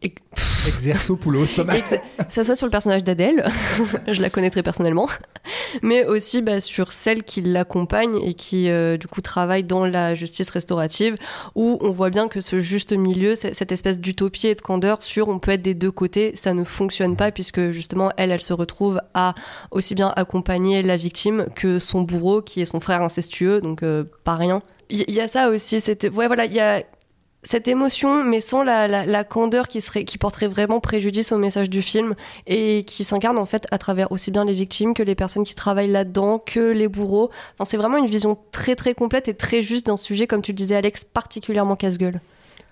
[0.02, 0.16] Ex-
[0.68, 1.82] Exercopoulos, pas mal.
[2.30, 3.48] Ça se voit sur le personnage d'Adèle,
[4.08, 5.08] je la connais très personnellement,
[5.82, 10.14] mais aussi bah, sur celle qui l'accompagne et qui euh, du coup travaille dans la
[10.14, 11.16] justice restaurative,
[11.56, 15.30] où on voit bien que ce juste milieu, cette espèce d'utopie et de candeur sur
[15.30, 18.54] on peut être des deux côtés, ça ne fonctionne pas puisque justement elle, elle se
[18.54, 19.36] retrouve à
[19.72, 24.04] aussi bien accompagner la victime que son bourreau qui est son frère incestueux, donc euh,
[24.26, 24.62] pas rien.
[24.90, 26.84] Il y, y a ça aussi, c'était ouais voilà, il y a
[27.44, 31.70] cette émotion, mais sans la, la, candeur qui, serait, qui porterait vraiment préjudice au message
[31.70, 35.16] du film et qui s'incarne en fait à travers aussi bien les victimes que les
[35.16, 37.30] personnes qui travaillent là-dedans, que les bourreaux.
[37.54, 40.52] Enfin, c'est vraiment une vision très très complète et très juste d'un sujet, comme tu
[40.52, 42.20] le disais Alex, particulièrement casse-gueule.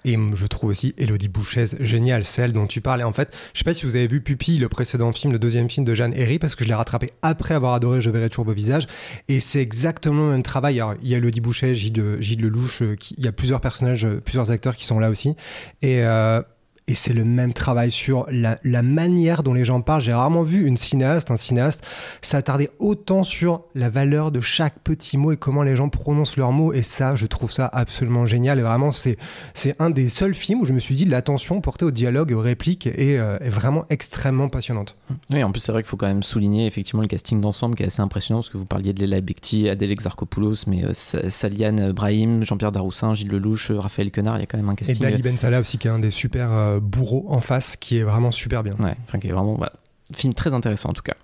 [0.06, 3.04] Et je trouve aussi Elodie Bouchez géniale, celle dont tu parlais.
[3.04, 5.70] En fait, je sais pas si vous avez vu Pupille, le précédent film, le deuxième
[5.70, 8.46] film de Jeanne Herry, parce que je l'ai rattrapé après avoir adoré Je verrai toujours
[8.46, 8.86] vos visages.
[9.28, 10.80] Et c'est exactement le même travail.
[10.80, 14.06] Alors, il y a Elodie Bouchez, Gilles, Gilles Lelouch, euh, il y a plusieurs personnages,
[14.06, 15.36] euh, plusieurs acteurs qui sont là aussi.
[15.82, 16.04] Et.
[16.04, 16.42] euh,
[16.88, 20.02] et c'est le même travail sur la, la manière dont les gens parlent.
[20.02, 21.84] J'ai rarement vu une cinéaste, un cinéaste,
[22.22, 26.52] s'attarder autant sur la valeur de chaque petit mot et comment les gens prononcent leurs
[26.52, 26.74] mots.
[26.74, 28.60] Et ça, je trouve ça absolument génial.
[28.60, 29.18] Et vraiment, c'est
[29.54, 32.34] c'est un des seuls films où je me suis dit l'attention portée au dialogue et
[32.36, 34.96] aux répliques est, euh, est vraiment extrêmement passionnante.
[35.32, 37.84] Oui, en plus, c'est vrai qu'il faut quand même souligner effectivement le casting d'ensemble qui
[37.84, 41.30] est assez impressionnant parce que vous parliez de Léla Becti, Adèle Exarchopoulos, mais euh, Sa-
[41.30, 44.74] Saliane Brahim, Jean-Pierre Daroussin, Gilles Lelouch, euh, Raphaël Quenard, il y a quand même un
[44.74, 45.00] Et casting.
[45.02, 48.04] Dali Ben Salah aussi, qui est un des super euh, bourreaux en face, qui est
[48.04, 48.74] vraiment super bien.
[48.80, 49.56] Ouais, enfin, qui est vraiment.
[49.56, 49.74] Voilà.
[50.14, 51.16] Film très intéressant en tout cas.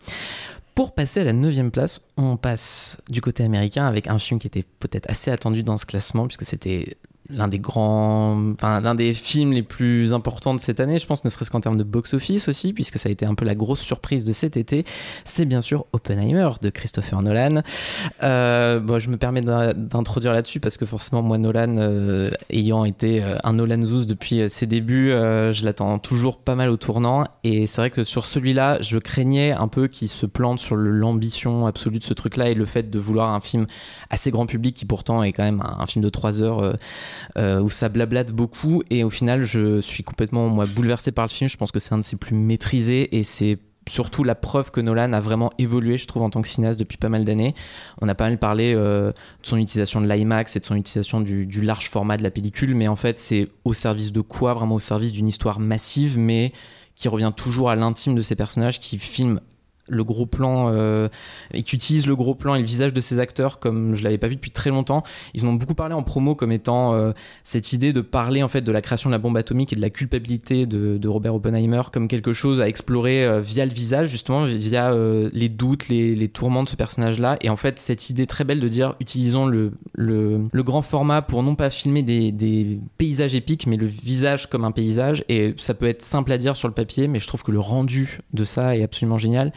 [0.74, 4.48] Pour passer à la 9 place, on passe du côté américain avec un film qui
[4.48, 6.98] était peut-être assez attendu dans ce classement, puisque c'était
[7.32, 11.24] l'un des grands, enfin l'un des films les plus importants de cette année, je pense,
[11.24, 13.80] ne serait-ce qu'en termes de box-office aussi, puisque ça a été un peu la grosse
[13.82, 14.86] surprise de cet été.
[15.26, 17.62] C'est bien sûr Oppenheimer de Christopher Nolan.
[18.24, 22.86] Euh, bon, je me permets d'in- d'introduire là-dessus parce que forcément, moi, Nolan, euh, ayant
[22.86, 27.24] été euh, un Nolan Zouz depuis ses débuts, je l'attends toujours pas mal au tournant.
[27.44, 31.66] Et c'est vrai que sur celui-là, je craignais un peu qu'il se plante sur l'ambition
[31.66, 33.66] absolue de ce truc-là et le fait de vouloir un film
[34.10, 36.76] assez grand public qui pourtant est quand même un, un film de 3 heures
[37.38, 38.84] où ça blablate beaucoup.
[38.90, 41.50] Et au final, je suis complètement moi, bouleversé par le film.
[41.50, 44.80] Je pense que c'est un de ses plus maîtrisés et c'est surtout la preuve que
[44.82, 47.56] Nolan a vraiment évolué, je trouve, en tant que cinéaste depuis pas mal d'années.
[48.02, 49.16] On a pas mal parlé euh, de
[49.48, 52.76] son utilisation de l'IMAX et de son utilisation du, du large format de la pellicule,
[52.76, 54.54] mais en fait, c'est au service de quoi?
[54.54, 56.52] Vraiment au service d'une histoire massive, mais
[56.96, 59.42] qui revient toujours à l'intime de ces personnages, qui filment
[59.88, 61.08] le gros plan euh,
[61.54, 64.18] et qui utilise le gros plan et le visage de ces acteurs comme je l'avais
[64.18, 65.04] pas vu depuis très longtemps.
[65.34, 67.12] Ils en ont beaucoup parlé en promo comme étant euh,
[67.44, 69.82] cette idée de parler en fait de la création de la bombe atomique et de
[69.82, 74.10] la culpabilité de, de Robert Oppenheimer comme quelque chose à explorer euh, via le visage
[74.10, 74.92] justement via
[75.34, 77.38] les doutes, les, les tourments de ce personnage-là.
[77.42, 81.22] Et en fait cette idée très belle de dire utilisons le, le, le grand format
[81.22, 85.24] pour non pas filmer des, des paysages épiques mais le visage comme un paysage.
[85.30, 87.60] Et ça peut être simple à dire sur le papier mais je trouve que le
[87.60, 89.52] rendu de ça est absolument génial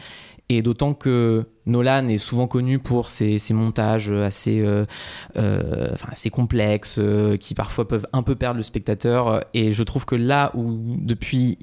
[0.49, 4.85] et d'autant que Nolan est souvent connu pour ses, montages assez, euh,
[5.37, 5.95] euh,
[6.31, 9.43] complexes, euh, qui parfois peuvent un peu perdre le spectateur.
[9.53, 11.57] Et je trouve que là où, depuis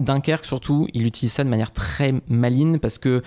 [0.00, 3.22] Dunkerque surtout, il utilise ça de manière très maligne parce que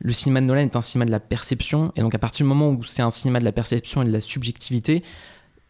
[0.00, 1.92] le cinéma de Nolan est un cinéma de la perception.
[1.96, 4.12] Et donc à partir du moment où c'est un cinéma de la perception et de
[4.12, 5.02] la subjectivité,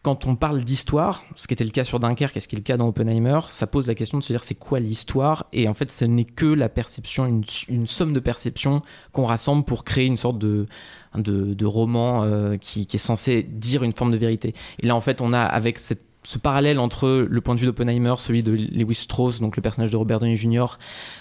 [0.03, 2.59] quand on parle d'histoire, ce qui était le cas sur Dunkerque et ce qui est
[2.59, 5.69] le cas dans Oppenheimer, ça pose la question de se dire c'est quoi l'histoire Et
[5.69, 7.25] en fait, ce n'est que la perception,
[7.69, 8.81] une, somme de perceptions
[9.13, 10.67] qu'on rassemble pour créer une sorte de,
[11.63, 14.53] roman euh, qui, est censé dire une forme de vérité.
[14.79, 18.15] Et là, en fait, on a avec ce parallèle entre le point de vue d'Oppenheimer,
[18.17, 20.65] celui de Lewis Strauss, donc le personnage de Robert Downey Jr.,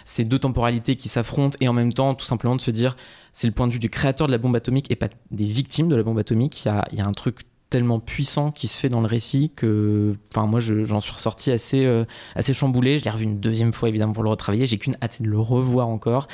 [0.04, 2.96] ces deux temporalités qui s'affrontent et en même temps, tout simplement de se dire,
[3.32, 5.88] c'est le point de vue du créateur de la bombe atomique et pas des victimes
[5.88, 6.64] de la bombe atomique.
[6.64, 7.42] Il y a, il y a un truc
[7.72, 11.50] tellement puissant qui se fait dans le récit que enfin moi je- j'en suis ressorti
[11.50, 12.04] assez euh,
[12.36, 15.22] assez chamboulé je l'ai revu une deuxième fois évidemment pour le retravailler j'ai qu'une hâte
[15.22, 16.28] de le revoir encore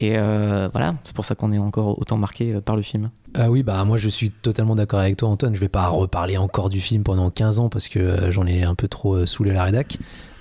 [0.00, 3.10] et euh, voilà c'est pour ça qu'on est encore autant marqué euh, par le film
[3.34, 5.54] Ah oui, bah moi je suis totalement d'accord avec toi Antoine.
[5.54, 8.74] Je vais pas reparler encore du film pendant 15 ans parce que j'en ai un
[8.74, 9.98] peu trop saoulé la rédac.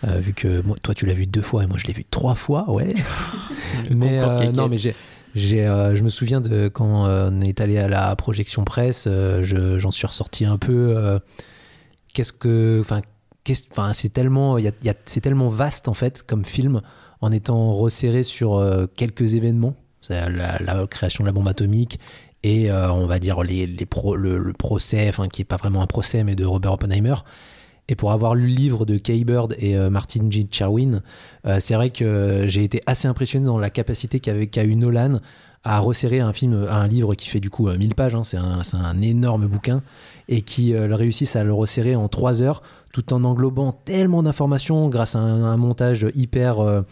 [0.07, 2.05] Euh, vu que moi, toi tu l'as vu deux fois et moi je l'ai vu
[2.05, 2.93] trois fois, ouais.
[3.89, 4.19] mais
[4.51, 4.95] non, mais j'ai,
[5.37, 9.43] euh, je me souviens de quand euh, on est allé à la projection presse, euh,
[9.43, 11.19] je- j'en suis ressorti un peu.
[12.13, 13.01] qu'est-ce que, enfin,
[13.93, 14.57] c'est tellement,
[15.05, 16.81] c'est tellement vaste en fait comme film
[17.21, 18.63] en étant resserré sur
[18.95, 19.75] quelques événements.
[20.09, 21.99] La, création de la bombe atomique
[22.43, 26.35] et on va dire les, le procès, enfin qui est pas vraiment un procès mais
[26.35, 27.15] de Robert Oppenheimer.
[27.89, 30.47] Et pour avoir lu le livre de Kay Bird et euh, Martin G.
[30.51, 31.01] Cherwin,
[31.45, 35.19] euh, c'est vrai que j'ai été assez impressionné dans la capacité qu'a eu Nolan
[35.63, 38.37] à resserrer un film, un livre qui fait du coup euh, 1000 pages, hein, c'est
[38.37, 39.81] un, énorme bouquin,
[40.29, 42.61] et qui euh, réussissent à le resserrer en 3 heures,
[42.93, 46.83] tout en englobant tellement d'informations grâce à un montage hyper...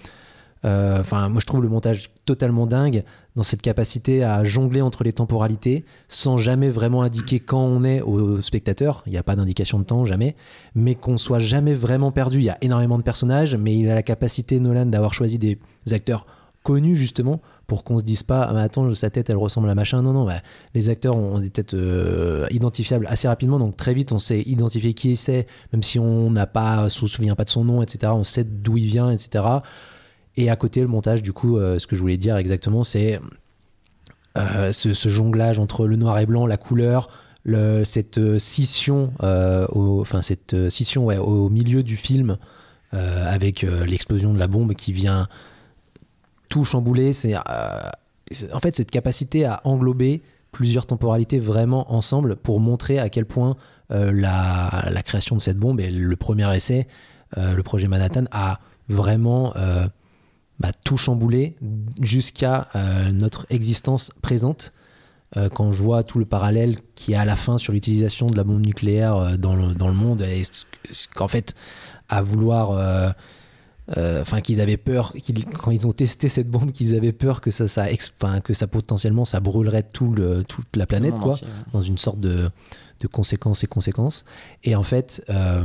[0.65, 3.03] euh, Enfin, moi je trouve le montage totalement dingue
[3.35, 8.01] dans cette capacité à jongler entre les temporalités sans jamais vraiment indiquer quand on est
[8.01, 9.03] au spectateur.
[9.05, 10.35] Il n'y a pas d'indication de temps, jamais.
[10.73, 12.39] Mais qu'on soit jamais vraiment perdu.
[12.39, 15.59] Il y a énormément de personnages, mais il a la capacité, Nolan, d'avoir choisi des
[15.91, 16.25] acteurs
[16.65, 19.75] connus justement pour qu'on se dise pas ah, mais attends sa tête elle ressemble à
[19.75, 20.41] machin non non bah,
[20.73, 24.95] les acteurs ont des têtes euh, identifiables assez rapidement donc très vite on sait identifier
[24.95, 28.23] qui c'est même si on n'a pas se souvient pas de son nom etc on
[28.23, 29.45] sait d'où il vient etc
[30.37, 33.19] et à côté, le montage, du coup, euh, ce que je voulais dire exactement, c'est
[34.37, 37.09] euh, ce, jonglage entre le noir et blanc, la couleur,
[37.43, 42.37] le- cette euh, scission, au, enfin cette scission au milieu du film
[42.91, 45.27] avec l'explosion de la bombe qui vient
[46.47, 47.11] tout chambouler.
[47.11, 50.21] C'est en fait cette capacité à englober
[50.53, 53.57] plusieurs temporalités vraiment ensemble pour montrer à quel point
[53.89, 56.87] la, création de cette bombe et le premier essai,
[57.35, 59.53] le projet Manhattan, a vraiment
[60.59, 61.55] bah, tout chamboulé
[62.01, 64.71] jusqu'à euh, notre existence présente.
[65.37, 68.27] Euh, quand je vois tout le parallèle qu'il y a à la fin sur l'utilisation
[68.27, 70.43] de la bombe nucléaire euh, dans, le, dans le monde, et
[71.13, 71.53] qu'en fait,
[72.09, 72.71] à vouloir.
[72.71, 73.11] euh,
[74.19, 77.51] Enfin, qu'ils avaient peur, qu'ils- quand ils ont testé cette bombe, qu'ils avaient peur que
[77.51, 77.85] ça, ça,
[78.43, 81.53] que ça potentiellement ça brûlerait tout le, toute la planète, quoi entier, ouais.
[81.71, 82.49] dans une sorte de,
[83.01, 84.25] de conséquences et conséquences.
[84.63, 85.63] Et en fait, euh,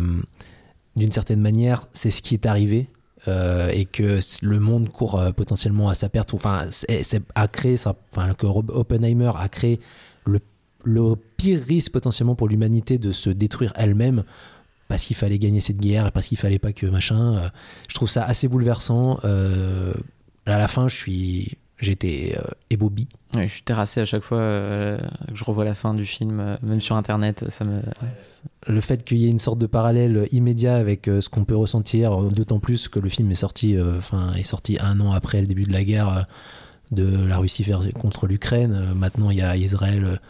[0.97, 2.91] d'une certaine manière, c'est ce qui est arrivé.
[3.29, 7.77] Euh, et que le monde court euh, potentiellement à sa perte, enfin, c'est, a créé
[7.77, 9.81] ça, enfin, que Rob Oppenheimer a créé
[10.25, 10.41] le,
[10.85, 14.25] le pire risque potentiellement pour l'humanité de se détruire elle-même
[14.89, 17.37] parce qu'il fallait gagner cette guerre et parce qu'il fallait pas que machin.
[17.37, 17.49] euh,
[17.89, 19.21] je trouve ça assez bouleversant.
[19.25, 19.95] euh,
[20.47, 23.09] à la fin, je suis, j'étais euh, ébobi.
[23.35, 26.59] Ouais, je suis terrassé à chaque fois euh, que je revois la fin du film
[26.63, 27.81] même sur internet ça me
[28.67, 31.57] le fait qu'il y ait une sorte de parallèle immédiat avec euh, ce qu'on peut
[31.57, 35.13] ressentir, euh, d'autant plus que le film est sorti, euh, enfin, est sorti un an
[35.13, 36.27] après le début de la guerre
[36.91, 37.65] de la Russie
[37.99, 38.93] contre l'Ukraine.
[38.97, 40.21] Maintenant, il y a Israël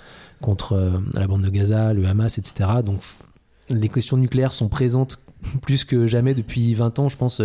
[0.42, 2.68] contre la bande de Gaza, le Hamas, etc.
[2.84, 3.00] Donc,
[3.70, 5.22] les questions nucléaires sont présentes
[5.62, 7.40] plus que jamais depuis 20 ans, je pense,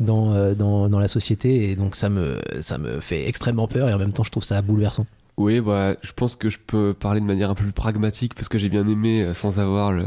[0.00, 1.70] dans, dans, dans la société.
[1.70, 4.44] Et donc, ça me, ça me fait extrêmement peur et en même temps, je trouve
[4.44, 5.04] ça bouleversant.
[5.36, 8.48] Oui, bah, je pense que je peux parler de manière un peu plus pragmatique parce
[8.48, 10.06] que j'ai bien aimé euh, sans avoir le.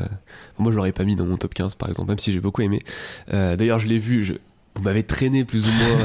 [0.57, 2.63] Moi, je l'aurais pas mis dans mon top 15 par exemple, même si j'ai beaucoup
[2.63, 2.79] aimé.
[3.31, 4.39] Euh, D'ailleurs, je l'ai vu.
[4.79, 6.03] Vous m'avez traîné plus ou moins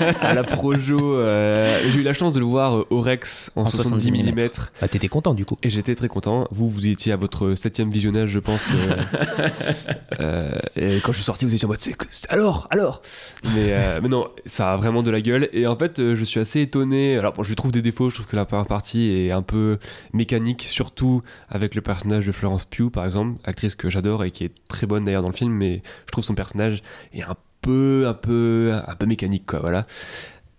[0.00, 1.16] euh, à la Projo.
[1.16, 4.14] euh, J'ai eu la chance de le voir euh, au Rex en, En 70 mm.
[4.38, 6.46] 70 Ah, T'étais content du coup Et j'étais très content.
[6.52, 8.68] Vous, vous étiez à votre septième visionnage, je pense.
[8.72, 8.96] euh,
[10.20, 13.02] euh, et quand je suis sorti, vous étiez en mode, c'est alors, alors.
[13.54, 15.48] Mais, euh, mais non, ça a vraiment de la gueule.
[15.52, 17.16] Et en fait, euh, je suis assez étonné.
[17.18, 18.08] Alors, bon, je lui trouve des défauts.
[18.08, 19.78] Je trouve que la première partie est un peu
[20.12, 24.44] mécanique, surtout avec le personnage de Florence Pugh, par exemple, actrice que j'adore et qui
[24.44, 25.52] est très bonne d'ailleurs dans le film.
[25.52, 26.82] Mais je trouve son personnage
[27.12, 29.60] est un peu, un peu, un peu mécanique, quoi.
[29.60, 29.84] Voilà.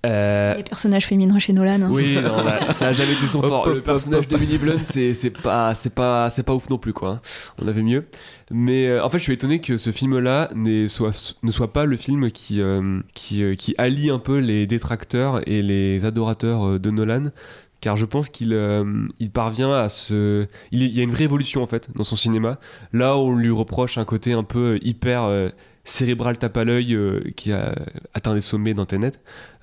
[0.05, 1.81] Euh, Les personnages féminins chez Nolan.
[1.83, 1.87] hein.
[1.89, 3.69] oui, non, là, ça a jamais été son fort.
[3.69, 7.09] le personnage d'Emily Blunt, c'est c'est pas c'est pas c'est pas ouf non plus quoi.
[7.09, 7.21] hein.
[7.61, 8.05] On avait mieux.
[8.51, 10.49] Mais euh, en fait, je suis étonné que ce film-là
[10.87, 14.67] soit ne soit pas le film qui euh, qui euh, qui allie un peu les
[14.67, 17.31] détracteurs et les adorateurs de Nolan.
[17.79, 18.83] Car je pense qu'il euh,
[19.19, 20.47] il parvient à se.
[20.71, 22.59] Il y a une vraie évolution en fait dans son cinéma.
[22.91, 25.47] Là, on lui reproche un côté un peu hyper euh,
[25.83, 27.75] cérébral tape à l'œil euh, qui a
[28.13, 29.11] atteint des sommets dans Tenet.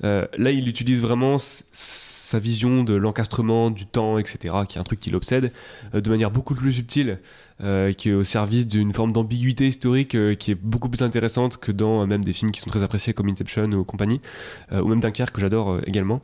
[0.05, 4.85] Euh, là, il utilise vraiment sa vision de l'encastrement, du temps, etc., qui est un
[4.85, 5.53] truc qui l'obsède,
[5.95, 7.21] euh, de manière beaucoup plus subtile,
[7.63, 11.73] euh, qui est au service d'une forme d'ambiguïté historique qui est beaucoup plus intéressante que
[11.73, 14.21] dans même des films qui sont très appréciés comme Inception ou compagnie,
[14.73, 16.21] ou même Dunkerque que j'adore également.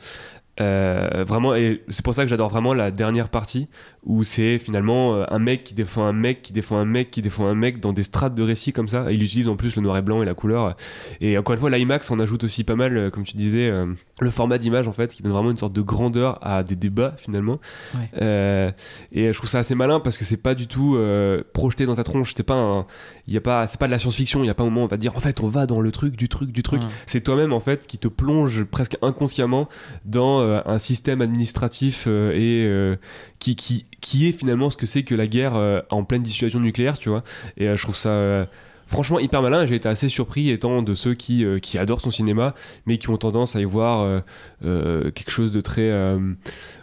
[0.60, 3.68] Euh, vraiment, et c'est pour ça que j'adore vraiment la dernière partie
[4.04, 7.22] où c'est finalement euh, un mec qui défend un mec, qui défend un mec, qui
[7.22, 9.10] défend un mec dans des strates de récits comme ça.
[9.10, 10.76] Et il utilise en plus le noir et blanc et la couleur.
[11.20, 13.72] Et encore une fois, l'IMAX en ajoute aussi pas mal, euh, comme tu disais,
[14.20, 17.14] le format d'image en fait, qui donne vraiment une sorte de grandeur à des débats
[17.18, 17.58] finalement.
[17.94, 18.08] Ouais.
[18.20, 18.70] Euh,
[19.12, 21.94] et je trouve ça assez malin parce que c'est pas du tout euh, projeté dans
[21.94, 22.32] ta tronche.
[22.36, 22.86] C'est pas un,
[23.26, 24.42] il y a pas, c'est pas de la science-fiction.
[24.42, 25.80] Il y a pas un moment où on va dire en fait on va dans
[25.80, 26.80] le truc du truc du truc.
[27.06, 29.68] C'est toi-même en fait qui te plonge presque inconsciemment
[30.04, 32.96] dans euh, un système administratif euh, et euh,
[33.38, 35.54] qui, qui, qui est finalement ce que c'est que la guerre
[35.90, 37.22] en pleine dissuasion nucléaire, tu vois.
[37.56, 38.46] Et je trouve ça
[38.86, 42.54] franchement hyper malin j'ai été assez surpris étant de ceux qui, qui adorent son cinéma
[42.86, 44.22] mais qui ont tendance à y voir
[44.62, 45.92] quelque chose de très...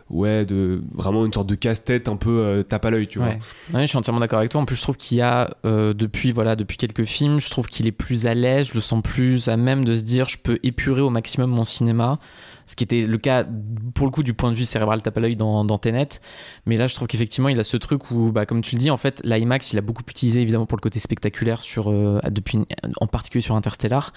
[0.09, 3.29] ouais, de vraiment une sorte de casse-tête un peu tape à l'œil, tu vois.
[3.29, 3.81] Ouais.
[3.81, 4.61] Je suis entièrement d'accord avec toi.
[4.61, 7.87] En plus, je trouve qu'il y a depuis voilà depuis quelques films, je trouve qu'il
[7.87, 10.59] est plus à l'aise, je le sens plus à même de se dire je peux
[10.63, 12.19] épurer au maximum mon cinéma.
[12.65, 13.45] Ce qui était le cas
[13.93, 15.79] pour le coup du point de vue cérébral tape à l'œil dans, dans.
[16.65, 18.91] Mais là, je trouve qu'effectivement, il a ce truc où, bah, comme tu le dis,
[18.91, 22.59] en fait, l'IMAX, il a beaucoup utilisé évidemment pour le côté spectaculaire sur, euh, depuis,
[23.01, 24.13] en particulier sur Interstellar.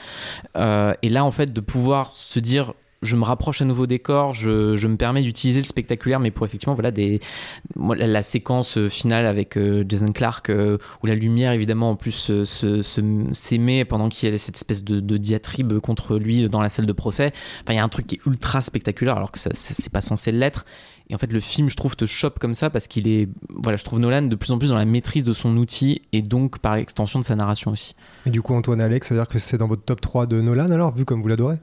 [0.57, 2.75] Euh, et là, en fait, de pouvoir se dire
[3.07, 6.47] je me rapproche à nouveau des corps, je, me permets d'utiliser le spectaculaire, mais pour
[6.47, 6.91] effectivement, voilà,
[7.77, 12.31] la, séquence euh, finale avec euh, Jason Clark, euh, où la lumière, évidemment, en plus,
[12.31, 12.83] euh, se,
[13.33, 16.87] s'émet pendant qu'il y a cette espèce de, de diatribe contre lui dans la salle
[16.87, 17.31] de procès.
[17.63, 19.93] Enfin, il y a un truc qui est ultra spectaculaire, alors que ça, ça- c'est
[19.93, 20.65] pas censé l'être.
[21.09, 23.29] Et en fait, le film, je trouve, te chope comme ça parce qu'il est.
[23.51, 26.23] Voilà, je trouve Nolan de plus en plus dans la maîtrise de son outil et
[26.23, 27.95] donc par extension de sa narration aussi.
[28.27, 30.41] Et du coup, Antoine Alex, ça veut dire que c'est dans votre top 3 de
[30.41, 31.57] Nolan alors, vu comme vous l'adorez?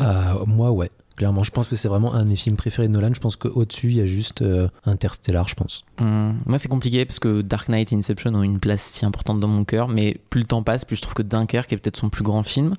[0.00, 0.90] Euh, moi, ouais.
[1.16, 3.12] Clairement, je pense que c'est vraiment un de mes films préférés de Nolan.
[3.12, 5.84] Je pense qu'au-dessus, il y a juste euh, Interstellar, je pense.
[6.00, 9.38] Hum, moi, c'est compliqué parce que Dark Knight et Inception ont une place si importante
[9.38, 11.98] dans mon cœur, mais plus le temps passe, plus je trouve que Dunkerque est peut-être
[11.98, 12.74] son plus grand film.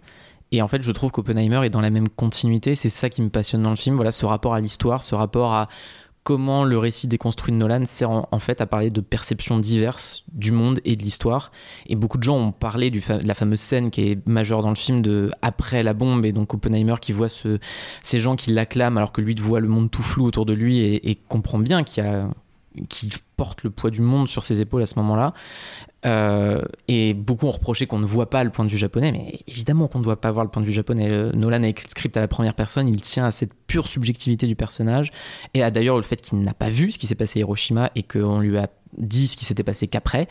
[0.54, 2.76] Et en fait, je trouve qu'Oppenheimer est dans la même continuité.
[2.76, 3.96] C'est ça qui me passionne dans le film.
[3.96, 5.68] Voilà, ce rapport à l'histoire, ce rapport à
[6.24, 10.52] comment le récit déconstruit de Nolan sert en, fait à parler de perceptions diverses du
[10.52, 11.52] monde et de l'histoire.
[11.88, 14.76] Et beaucoup de gens ont parlé de la fameuse scène qui est majeure dans le
[14.76, 17.58] film de après la bombe et donc Oppenheimer qui voit ce-
[18.04, 20.80] ces gens qui l'acclament alors que lui voit le monde tout flou autour de lui
[20.80, 25.34] et, comprend bien qu'il porte le poids du monde sur ses épaules à ce moment-là.
[26.06, 29.39] Euh, et beaucoup ont reproché qu'on ne voit pas le point de vue japonais, mais
[29.48, 31.10] évidemment qu'on ne doit pas voir le point de vue japonais.
[31.12, 33.88] Euh, Nolan a écrit le script à la première personne, il tient à cette pure
[33.88, 35.12] subjectivité du personnage,
[35.54, 37.89] et à d'ailleurs le fait qu'il n'a pas vu ce qui s'est passé à Hiroshima
[37.96, 40.28] et qu'on lui a dit ce qui s'était passé qu'après.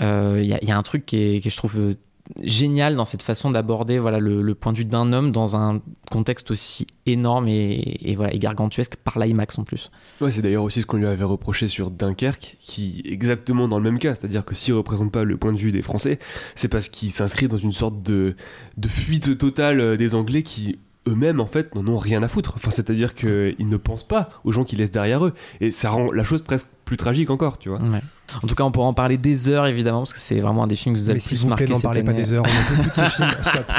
[0.00, 1.94] Euh, Il y, a- un truc qui est, qui est, je trouve,
[2.42, 6.50] génial dans cette façon d'aborder voilà, le, point de vue d'un homme dans un contexte
[6.50, 9.90] aussi énorme et, voilà, et gargantuesque par l'IMAX en plus.
[10.30, 13.98] C'est d'ailleurs aussi ce qu'on lui avait reproché sur Dunkerque, qui exactement dans le même
[13.98, 14.14] cas.
[14.14, 16.18] C'est-à-dire que s'il représente pas le point de vue des Français,
[16.54, 18.36] c'est parce qu'il s'inscrit dans une sorte de,
[18.76, 22.54] de fuite totale euh, des Anglais qui eux-mêmes en fait n'en ont rien à foutre.
[22.56, 25.34] Enfin, c'est-à-dire qu'ils ne pensent pas aux gens qu'ils laissent derrière eux.
[25.60, 27.80] Et ça rend la chose presque plus tragique encore, tu vois.
[27.80, 28.00] Ouais.
[28.42, 30.66] En tout cas, on pourra en parler des heures évidemment, parce que c'est vraiment un
[30.66, 32.12] des films que vous avez Mais le s'il plus vous marqué plaît, n'en parlez pas
[32.12, 33.30] des heures, on beaucoup de ce film.
[33.40, 33.72] Stop.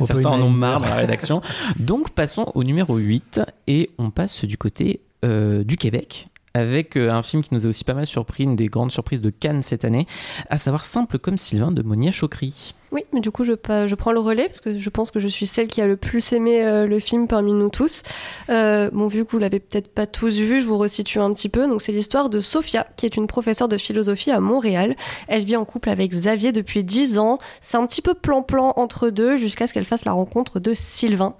[0.06, 1.40] Certains en ont marre dans la rédaction.
[1.78, 7.10] Donc passons au numéro 8 et on passe du côté euh, du Québec avec euh,
[7.10, 9.62] un film qui nous a aussi pas mal surpris, une des grandes surprises de Cannes
[9.62, 10.06] cette année,
[10.48, 12.74] à savoir Simple comme Sylvain de Monia Chokri.
[12.96, 15.44] Oui, mais du coup, je, prends le relais parce que je pense que je suis
[15.44, 18.02] celle qui a le plus aimé euh, le film parmi nous tous.
[18.48, 21.50] Euh, bon, vu que vous l'avez peut-être pas tous vu, je vous resitue un petit
[21.50, 21.68] peu.
[21.68, 24.96] Donc, c'est l'histoire de Sophia, qui est une professeure de philosophie à Montréal.
[25.28, 27.36] Elle vit en couple avec Xavier depuis 10 ans.
[27.60, 31.34] C'est un petit peu plan-plan entre deux jusqu'à ce qu'elle fasse la rencontre de Sylvain,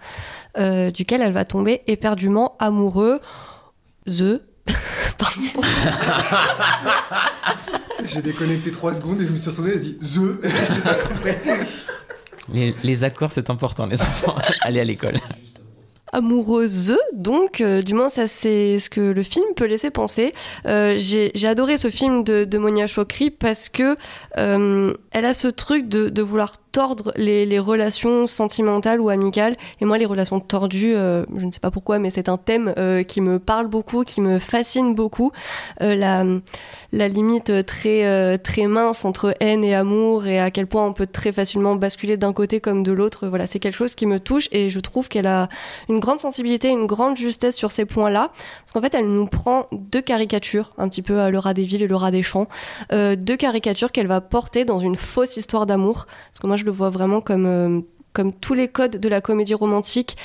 [0.58, 3.22] euh, duquel elle va tomber éperdument amoureux.
[4.06, 4.42] The.
[5.18, 5.62] Pardon.
[8.04, 10.40] J'ai déconnecté 3 secondes et je me suis retourné et dit The.
[12.52, 14.36] Les, les accords, c'est important, les enfants.
[14.60, 15.16] Allez à l'école.
[16.12, 20.32] amoureuse, donc, euh, du moins, ça c'est ce que le film peut laisser penser.
[20.64, 23.96] Euh, J'ai j'ai adoré ce film de, de Monia Chokri parce que
[24.38, 29.56] euh, elle a ce truc de, de vouloir tordre les, relations sentimentales ou amicales.
[29.80, 32.74] Et moi, les relations tordues, euh, je ne sais pas pourquoi, mais c'est un thème
[32.76, 35.32] euh, qui me parle beaucoup, qui me fascine beaucoup.
[35.80, 36.22] Euh, la,
[36.92, 41.06] la limite très, très mince entre haine et amour et à quel point on peut
[41.06, 43.26] très facilement basculer d'un côté comme de l'autre.
[43.26, 45.48] Voilà, c'est quelque chose qui me touche et je trouve qu'elle a
[45.88, 48.32] une grande sensibilité, une grande justesse sur ces points-là.
[48.60, 51.82] Parce qu'en fait, elle nous prend deux caricatures, un petit peu le rat des villes
[51.82, 52.48] et le rat des champs,
[52.92, 56.04] deux caricatures qu'elle va porter dans une fausse histoire d'amour.
[56.30, 57.80] Parce que moi, je le vois vraiment comme, euh,
[58.12, 60.16] comme tous les codes de la comédie romantique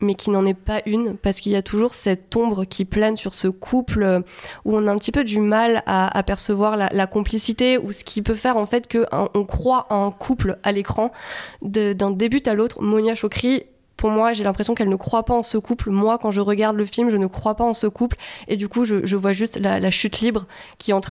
[0.00, 3.16] mais qui n'en est pas une, parce qu'il y a toujours cette ombre qui plane
[3.16, 4.20] sur ce couple euh,
[4.64, 8.04] où on a un petit peu du mal à, à percevoir la, complicité, ou ce
[8.04, 11.10] qui peut faire en fait qu'on croit à un couple à l'écran.
[11.62, 13.64] D'un début à l'autre, Monia Chokri
[13.96, 15.90] pour moi, j'ai l'impression qu'elle ne croit pas en ce couple.
[15.90, 18.16] Moi, quand je regarde le film, je ne crois pas en ce couple.
[18.46, 20.46] Et du coup, je, vois juste la, la chute libre
[20.78, 21.10] qui est en train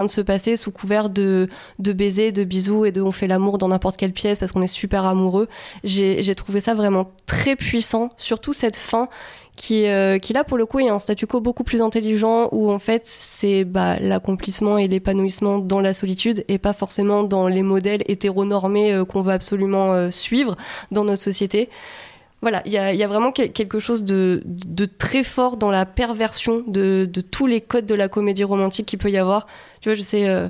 [0.00, 3.58] de se passer sous couvert de, de baisers, de bisous et de on fait l'amour
[3.58, 5.48] dans n'importe quelle pièce parce qu'on est super amoureux.
[5.84, 9.10] J'ai j'ai trouvé ça vraiment très puissant, surtout cette fin
[9.54, 12.70] qui, euh, qui là pour le coup est un statu quo beaucoup plus intelligent où
[12.70, 17.62] en fait c'est bah, l'accomplissement et l'épanouissement dans la solitude et pas forcément dans les
[17.62, 20.56] modèles hétéronormés euh, qu'on veut absolument euh, suivre
[20.90, 21.68] dans notre société.
[22.42, 25.70] Voilà, il y a, y a vraiment quel- quelque chose de, de très fort dans
[25.70, 29.46] la perversion de, de tous les codes de la comédie romantique qu'il peut y avoir.
[29.80, 30.48] Tu vois, je sais, euh,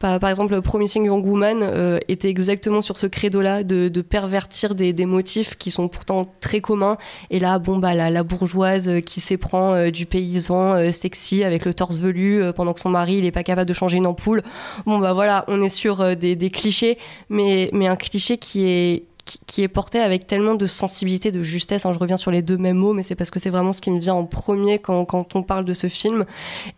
[0.00, 4.94] par, exemple, Promising Young Woman euh, était exactement sur ce credo-là de, de pervertir des,
[4.94, 6.96] des motifs qui sont pourtant très communs.
[7.28, 11.44] Et là, bon, bah, la, la bourgeoise euh, qui s'éprend euh, du paysan euh, sexy
[11.44, 14.06] avec le torse velu pendant que son mari, il est pas capable de changer une
[14.06, 14.42] ampoule.
[14.86, 16.96] Bon, bah voilà, on est sur des, des clichés,
[17.28, 19.04] mais, mais un cliché qui est
[19.46, 21.86] qui- est porté avec tellement de sensibilité, de justesse.
[21.86, 21.92] hein.
[21.92, 23.90] je reviens sur les deux mêmes mots, mais c'est parce que c'est vraiment ce qui
[23.90, 26.24] me vient en premier quand, on parle de ce film.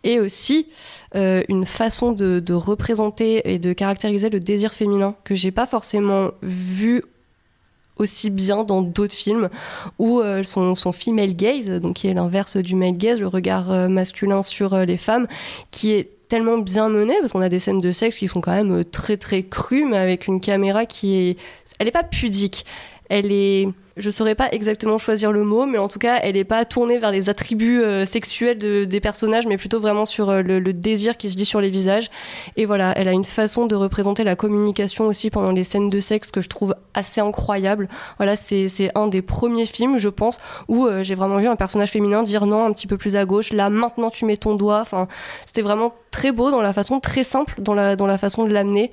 [0.03, 0.67] Et aussi
[1.15, 6.31] euh, une façon de, représenter et de caractériser le désir féminin que j'ai pas forcément
[6.41, 7.03] vu
[7.97, 9.49] aussi bien dans d'autres films
[9.99, 13.71] où euh, son, son female gaze, donc qui est l'inverse du male gaze, le regard
[13.71, 15.27] euh, masculin sur les femmes,
[15.71, 18.51] qui est tellement bien mené parce qu'on a des scènes de sexe qui sont quand
[18.51, 21.37] même euh, très très crues mais avec une caméra qui est
[21.79, 22.65] elle est pas pudique.
[23.09, 26.43] Elle est je saurais pas exactement choisir le mot mais en tout cas elle est
[26.43, 30.41] pas tournée vers les attributs euh, sexuels de- des personnages mais plutôt vraiment sur euh,
[30.41, 32.09] le, désir qui se lit sur les visages.
[32.57, 35.99] Et voilà elle a une façon de représenter la communication aussi pendant les scènes de
[35.99, 37.87] sexe que je trouve assez incroyable.
[38.17, 41.55] Voilà c'est c'est un des premiers films je pense où euh, j'ai vraiment vu un
[41.55, 43.53] personnage féminin dire non un petit peu plus à gauche.
[43.53, 44.79] Là maintenant tu mets ton doigt.
[44.81, 45.07] Enfin
[45.45, 48.53] c'était vraiment très beau dans la façon très simple dans la dans la façon de
[48.53, 48.91] l'amener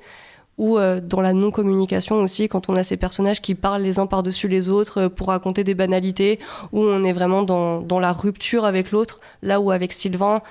[0.61, 4.05] ou euh, dans la non-communication aussi, quand on a ces personnages qui parlent les uns
[4.05, 6.39] par-dessus les autres euh, pour raconter des banalités,
[6.71, 10.41] où on est vraiment dans, la rupture avec l'autre, là où avec Sylvain,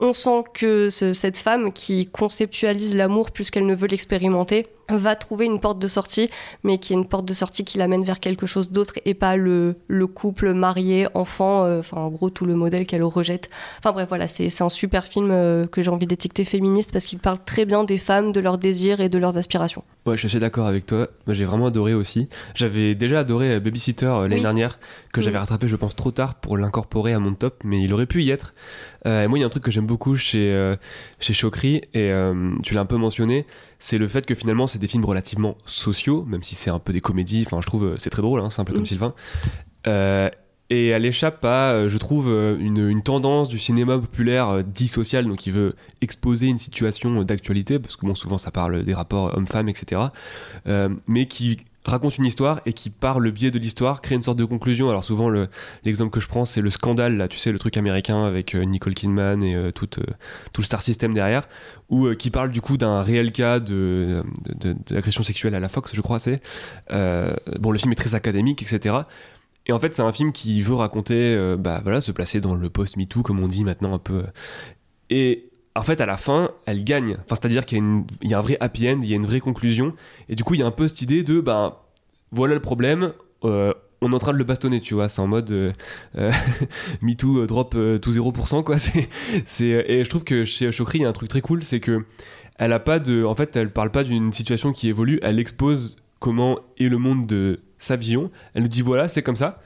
[0.00, 5.16] on sent que ce- cette femme qui conceptualise l'amour plus qu'elle ne veut l'expérimenter va
[5.16, 6.28] trouver une porte de sortie,
[6.64, 9.36] mais qui est une porte de sortie qui l'amène vers quelque chose d'autre et pas
[9.36, 13.48] le, le couple marié, enfant, euh, enfin en gros tout le modèle qu'elle rejette.
[13.78, 17.18] Enfin bref, voilà, c'est un super film euh, que j'ai envie d'étiqueter féministe parce qu'il
[17.18, 19.84] parle très bien des femmes, de leurs désirs et de leurs aspirations.
[20.06, 21.06] Ouais, je suis assez d'accord avec toi.
[21.26, 22.28] Moi, j'ai vraiment adoré aussi.
[22.54, 24.42] J'avais déjà adoré euh, Babysitter euh, l'année Oui.
[24.42, 24.78] dernière,
[25.12, 25.40] que j'avais Mm.
[25.40, 28.30] rattrapé, je pense, trop tard pour l'incorporer à mon top, mais il aurait pu y
[28.30, 28.54] être.
[29.04, 30.74] Et moi, il y a un truc que j'aime beaucoup chez,
[31.18, 32.12] chez Chokri, et
[32.62, 33.46] tu l'as un peu mentionné,
[33.82, 36.92] c'est le fait que finalement, c'est des films relativement sociaux, même si c'est un peu
[36.92, 37.42] des comédies.
[37.44, 38.86] Enfin, je trouve, euh, c'est très drôle, hein, c'est un peu comme Mm.
[38.86, 39.14] Sylvain.
[39.88, 40.30] Euh,
[40.70, 45.26] et elle échappe à, euh, je trouve, une, une tendance du cinéma populaire dit social,
[45.26, 49.36] donc il veut exposer une situation d'actualité, parce que bon, souvent ça parle des rapports
[49.36, 50.00] hommes-femmes, etc.
[50.68, 54.22] Euh, mais qui raconte une histoire et qui, par le biais de l'histoire, crée une
[54.22, 54.88] sorte de conclusion.
[54.88, 55.48] Alors souvent, le-
[55.84, 58.62] l'exemple que je prends, c'est le scandale, là, tu sais, le truc américain avec euh,
[58.64, 60.04] Nicole Kidman et euh, tout, euh,
[60.52, 61.48] tout le star system derrière,
[61.90, 64.22] ou euh, qui parle du coup d'un réel cas de,
[64.60, 64.76] de-
[65.22, 66.40] sexuelle à la Fox, je crois, c'est.
[66.90, 68.96] Bon, le film est très académique, etc.
[69.66, 72.70] Et en fait, c'est un film qui veut raconter, bah voilà, se placer dans le
[72.70, 74.24] post-MeToo, comme on dit maintenant un peu.
[75.10, 77.16] Et en fait, à la fin, elle gagne.
[77.24, 77.84] Enfin, c'est-à-dire qu'il y, a
[78.22, 79.94] il y a un vrai happy end, il y a une vraie conclusion.
[80.28, 81.74] Et du coup, il y a un peu cette idée de, ben,
[82.30, 83.12] voilà le problème,
[83.44, 85.08] euh, on est en train de le bastonner, tu vois.
[85.08, 85.72] C'est en mode euh,
[86.18, 86.30] euh,
[87.02, 88.76] MeToo drop tout 0%, quoi.
[89.60, 92.04] Et je trouve que chez Chokri, il y a un truc très cool, c'est que
[92.58, 93.24] elle a pas de.
[93.24, 97.26] En fait, elle parle pas d'une situation qui évolue, elle expose comment est le monde
[97.26, 98.30] de sa vision.
[98.54, 99.60] Elle nous dit, voilà, c'est comme ça.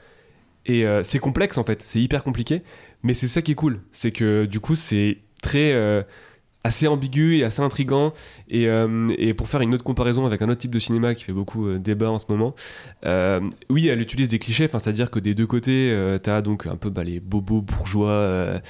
[0.65, 1.81] Et c'est complexe, en fait.
[1.83, 2.61] C'est hyper compliqué.
[3.03, 3.79] Mais c'est ça qui est cool.
[3.91, 5.73] C'est que, du coup, c'est très.
[5.73, 6.03] euh,
[6.67, 8.13] assez ambigu et assez intrigant.
[8.49, 11.23] Et, euh, et, pour faire une autre comparaison avec un autre type de cinéma qui
[11.23, 12.53] fait beaucoup euh, débat en ce moment,
[13.05, 16.75] euh, oui, elle utilise des clichés, c'est-à-dire que des deux côtés, tu as donc un
[16.75, 18.61] peu bah, les bobos bourgeois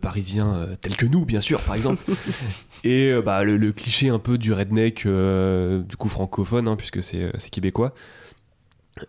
[0.00, 2.02] parisiens tels que nous, bien sûr, par exemple,
[2.84, 7.50] et bah, le, le cliché un peu du redneck, du coup francophone, hein, puisque c'est
[7.50, 7.94] québécois.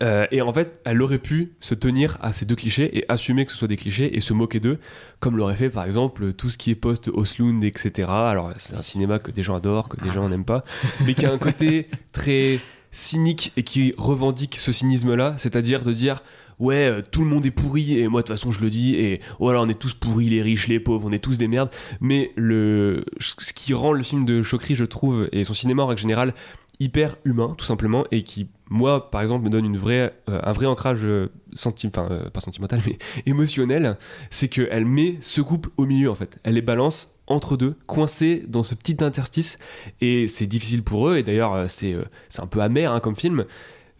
[0.04, 3.46] Euh, et en fait, elle aurait pu se tenir à ces deux clichés et assumer
[3.46, 4.80] que ce soit des clichés et se moquer d'eux,
[5.20, 8.10] comme l'aurait fait par exemple tout ce qui est post-Oslund, etc.
[8.10, 10.64] Alors, c'est un cinéma que des gens adorent, que des gens n'aiment pas,
[11.06, 12.60] mais qui a un côté très
[12.92, 16.22] cynique et qui revendique ce cynisme-là, c'est-à-dire de dire
[16.60, 18.96] ouais, euh, tout le monde est pourri, et moi de toute façon je le dis,
[18.96, 21.70] et voilà, on est tous pourris, les riches, les pauvres, on est tous des merdes.
[22.02, 25.88] Mais le, ce qui rend le film de Chokri, je trouve, et son cinéma en
[25.88, 26.34] règle générale,
[26.80, 30.52] hyper humain, tout simplement, et qui, moi, par exemple, me donne une vraie, euh, un
[30.52, 33.98] vrai ancrage euh, senti euh, pas sentimental, mais émotionnel,
[34.30, 36.40] c'est qu'elle met ce couple au milieu, en fait.
[36.44, 39.60] Elle les balance entre deux, coincés dans ce petit interstice,
[40.02, 43.16] et c'est difficile pour eux, et d'ailleurs, c'est euh, c'est un peu amer hein, comme
[43.16, 43.46] film,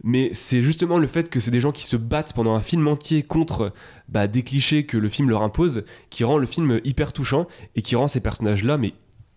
[0.02, 2.88] mais c'est justement le fait que c'est des gens qui se battent pendant un film
[2.88, 3.72] entier contre
[4.08, 7.82] bah, des clichés que le film leur impose qui rend le film hyper touchant et
[7.82, 8.94] qui rend ces personnages-là mais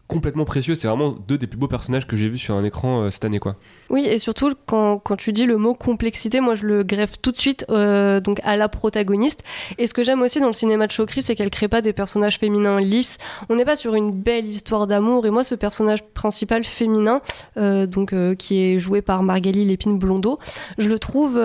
[0.08, 0.76] complètement précieux.
[0.76, 3.26] C'est vraiment deux des plus beaux personnages que j'ai vus sur un écran euh, cette
[3.26, 3.56] année, quoi.
[3.90, 7.38] Oui, et surtout quand, tu dis le mot complexité, moi je le greffe tout de
[7.38, 9.44] suite euh, donc à la protagoniste.
[9.78, 11.94] Et ce que j'aime aussi dans le cinéma de Chokri, c'est qu'elle crée pas des
[11.94, 13.18] personnages féminins lisses.
[13.50, 15.26] On n'est pas sur une belle histoire d'amour.
[15.26, 17.22] Et moi, ce personnage principal féminin,
[17.58, 20.40] euh, donc qui est joué par Margali Lépine Blondeau,
[20.78, 21.40] je le trouve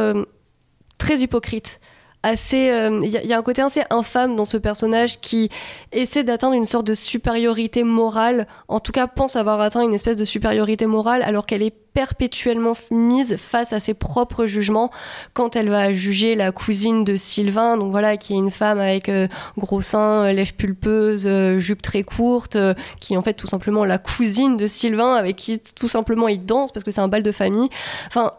[0.99, 1.81] très hypocrite
[2.29, 2.71] assez
[3.03, 5.51] il y, a- un côté assez infâme dans ce personnage qui
[5.93, 10.17] essaie d'atteindre une sorte de supériorité morale en tout cas pense avoir atteint une espèce
[10.17, 14.91] de supériorité morale alors qu'elle est perpétuellement mise face à ses propres jugements.
[15.35, 19.09] Quand elle va juger la cousine de Sylvain donc voilà qui est une femme avec
[19.09, 19.27] euh,
[19.57, 23.47] gros seins euh, lèvres pulpeuses euh, jupe très courte euh, qui est en fait tout
[23.49, 27.09] simplement la cousine de Sylvain avec qui tout simplement il danse parce que c'est un
[27.09, 27.69] bal de famille.
[28.07, 28.33] Enfin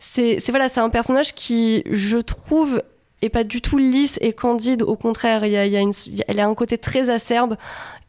[0.00, 2.82] c'est- voilà c'est un personnage qui je trouve
[3.22, 4.82] est pas du tout lisse et candide.
[4.82, 5.92] Au contraire, il y a, une,
[6.28, 7.56] elle a un côté très acerbe.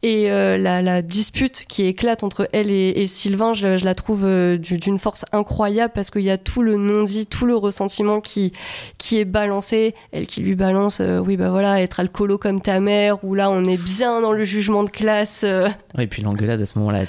[0.01, 3.95] Et euh, la, la dispute qui éclate entre elle et, et Sylvain, je, je la
[3.95, 7.55] trouve euh, du- d'une force incroyable parce qu'il y a tout le non-dit, tout le
[7.55, 8.53] ressentiment qui,
[8.97, 9.93] qui est balancé.
[10.13, 13.49] Elle qui lui balance, euh, oui, bah voilà, être alcoolo comme ta mère, ou là,
[13.49, 15.43] on est bien dans le jugement de classe.
[15.43, 17.03] Ouais, et puis l'engueulade à ce moment-là,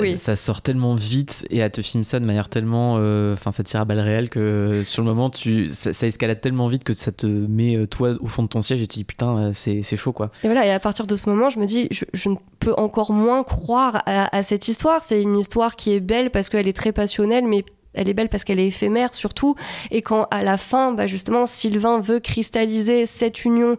[0.00, 0.18] Oui.
[0.18, 2.94] ça sort tellement vite et elle te filme ça de manière tellement.
[3.32, 6.66] Enfin, ça tire à balles réelles que sur le moment, tu, ça, ça escalade tellement
[6.66, 9.52] vite que ça te met toi au fond de ton siège et tu dis putain,
[9.54, 10.30] c'est c'est chaud quoi.
[10.42, 12.74] Et voilà, et à partir de ce moment, je me dis, je, je ne peux
[12.76, 15.02] encore moins croire à, à cette histoire.
[15.04, 17.64] C'est une histoire qui est belle parce qu'elle est très passionnelle, mais
[17.96, 19.54] elle est belle parce qu'elle est éphémère surtout.
[19.92, 23.76] Et quand à la fin, bah justement, Sylvain veut cristalliser cette union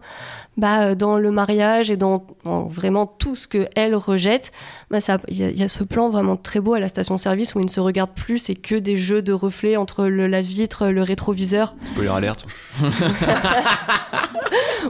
[0.56, 4.52] bah, dans le mariage et dans, dans vraiment tout ce que elle rejette,
[4.90, 7.54] bah il y, a- il y a ce plan vraiment très beau à la station-service
[7.56, 10.40] où ils ne se regardent plus, c'est que des jeux de reflets entre le, la
[10.40, 11.74] vitre, le rétroviseur.
[11.84, 12.46] Spoiler alerte.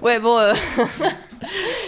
[0.03, 0.53] Ouais, bon, euh,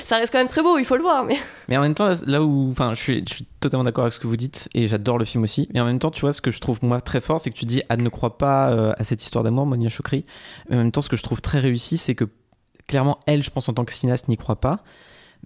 [0.04, 1.36] ça reste quand même très beau, il faut le voir, mais.
[1.76, 2.70] En même temps, là, où.
[2.70, 3.24] Enfin, je suis,
[3.60, 5.68] totalement d'accord avec ce que vous dites et j'adore le film aussi.
[5.74, 7.56] Mais en même temps, tu vois, ce que je trouve moi très fort, c'est que
[7.56, 10.24] tu dis Anne ne croit pas euh, à cette histoire d'amour, Monia Chokri.
[10.70, 12.24] En même temps, ce que je trouve très réussi, c'est que
[12.86, 14.82] clairement, elle, je pense, en tant que cinéaste, n'y croit pas.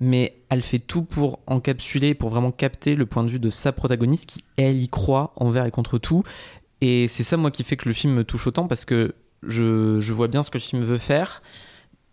[0.01, 3.73] Mais elle fait tout pour encapsuler, pour vraiment capter le point de vue de sa
[3.73, 6.23] protagoniste qui, elle, y croit envers et contre tout.
[6.81, 9.15] Et c'est ça, moi, qui fait que le film me touche autant parce que
[9.47, 11.43] je vois bien ce que le film veut faire,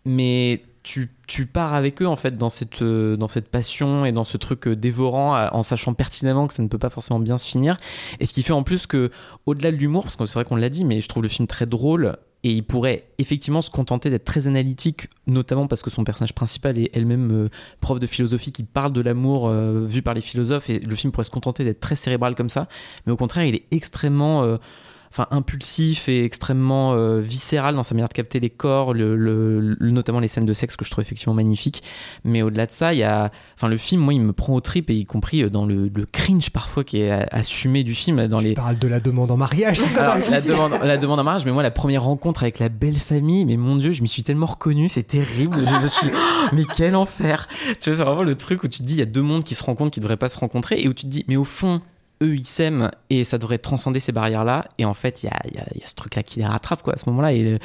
[0.04, 4.24] mais tu, pars avec eux en fait dans cette, euh, dans cette passion et dans
[4.24, 7.46] ce truc euh, dévorant en sachant pertinemment que ça ne peut pas forcément bien se
[7.46, 7.76] finir.
[8.18, 9.10] Et ce qui fait en plus que,
[9.46, 11.46] au-delà de l'humour, parce que c'est vrai qu'on l'a dit, mais je trouve le film
[11.46, 12.16] très drôle.
[12.42, 16.78] Et il pourrait effectivement se contenter d'être très analytique, notamment parce que son personnage principal
[16.78, 17.48] est elle-même euh,
[17.82, 20.70] prof de philosophie qui parle de l'amour vu par les philosophes.
[20.70, 22.66] Et le film pourrait se contenter d'être très cérébral comme ça.
[23.04, 24.56] Mais au contraire, il est extrêmement
[25.12, 29.60] enfin impulsif et extrêmement euh, viscéral dans sa manière de capter les corps, le, le-
[29.78, 31.82] le- notamment les scènes de sexe que je trouve effectivement magnifiques.
[32.24, 34.60] Mais au-delà de ça, il y a, enfin le film, moi, il me prend aux
[34.60, 38.26] tripes et y compris euh, dans le, le cringe parfois qui est assumé du film,
[38.28, 38.54] dans les.
[38.54, 41.24] Parle de la demande en mariage, c'est ça Alors, le la, demande, la demande en
[41.24, 44.08] mariage, mais moi, la première rencontre avec la belle famille, mais mon Dieu, je m'y
[44.08, 45.56] suis tellement reconnu, c'est terrible.
[45.66, 47.48] Je me suis Oh, mais quel enfer!
[47.80, 49.44] Tu vois, c'est vraiment le truc où tu te dis, il y a deux mondes
[49.44, 51.36] qui se rencontrent, qui ne devraient pas se rencontrer, et où tu te dis, mais
[51.36, 51.80] au fond,
[52.22, 55.28] eux ils s'aiment et ça devrait transcender ces barrières là et en fait il y
[55.30, 56.96] a, il y a- il y a ce truc là qui les rattrape quoi à
[56.96, 57.58] ce moment là et le,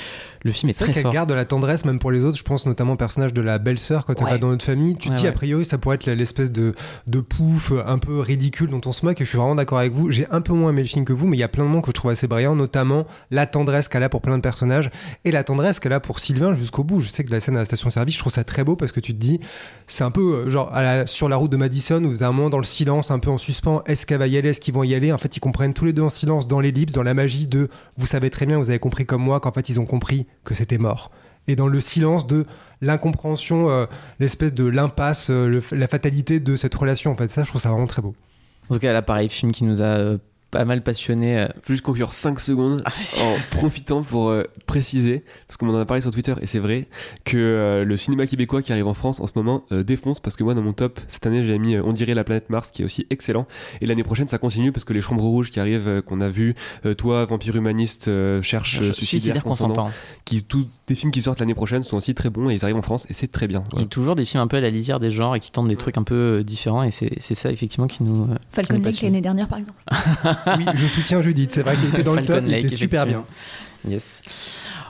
[0.44, 2.38] le film est, C'est très fort garde de la tendresse même pour les autres.
[2.38, 4.32] Je pense notamment au personnage de la belle-sœur quand elle Ouais.
[4.32, 4.96] va dans notre famille.
[4.96, 5.30] Tu te dis ouais.
[5.30, 6.74] a priori ça pourrait être l'espèce de,
[7.08, 9.92] de pouf un peu ridicule dont on se moque et je suis vraiment d'accord avec
[9.94, 10.10] vous.
[10.12, 11.68] J'ai un peu moins aimé le film que vous mais il y a plein de
[11.70, 14.90] moments que je trouve assez brillants notamment la tendresse qu'elle a pour plein de personnages
[15.26, 17.02] et la tendresse qu'elle a pour Sylvain jusqu'au bout.
[17.02, 19.00] Je sais que la scène à la station-service je trouve ça très beau parce que
[19.02, 19.40] tu te dis
[19.88, 22.32] c'est un peu euh, genre à la- sur la route de Madison où à un
[22.32, 24.74] moment dans le silence un peu en suspens est-ce qu'elle va y aller est-ce qu'ils
[24.74, 27.04] vont y aller en fait ils comprennent tous les deux en silence dans l'ellipse dans
[27.04, 29.80] la magie de vous savez très bien vous avez compris comme moi qu'en fait ils
[29.80, 31.12] ont compris que c'était mort
[31.48, 32.46] et dans le silence de
[32.82, 33.86] l'incompréhension, euh,
[34.20, 37.12] l'espèce de l'impasse, euh, la fatalité de cette relation.
[37.12, 38.16] En fait, ça, je trouve ça vraiment très beau.
[38.70, 40.18] en tout cas là pareil film qui nous a euh,
[40.52, 42.84] pas mal passionné euh, Je juste conclure 5 secondes
[43.20, 46.88] en profitant pour euh, préciser, parce qu'on en a parlé sur Twitter et c'est vrai,
[47.24, 50.36] que euh, le cinéma québécois qui arrive en France en ce moment euh, défonce parce
[50.36, 52.72] que moi dans mon top cette année j'ai mis euh, On dirait la planète Mars
[52.72, 53.48] qui est aussi excellent
[53.82, 56.30] et l'année prochaine ça continue parce que les Chambres Rouges qui arrivent, euh, qu'on a
[56.30, 59.90] vu, euh, toi Vampire Humaniste, euh, Cherche euh, Suicidaire consentant
[60.24, 62.78] qui tous des films qui sortent l'année prochaine sont aussi très bons et ils arrivent
[62.78, 63.64] en France et c'est très bien.
[63.80, 65.76] et toujours des films un peu à la lisière des genres et qui tentent des
[65.76, 69.10] trucs un peu différents et c'est c'est ça effectivement qui nous euh, Falcon passionne.
[69.10, 69.82] l'année dernière, par exemple.
[70.58, 71.52] oui, je soutiens Judith.
[71.52, 73.26] C'est vrai qu'il était dans le top, il Lake, était super bien.
[73.88, 74.22] Yes.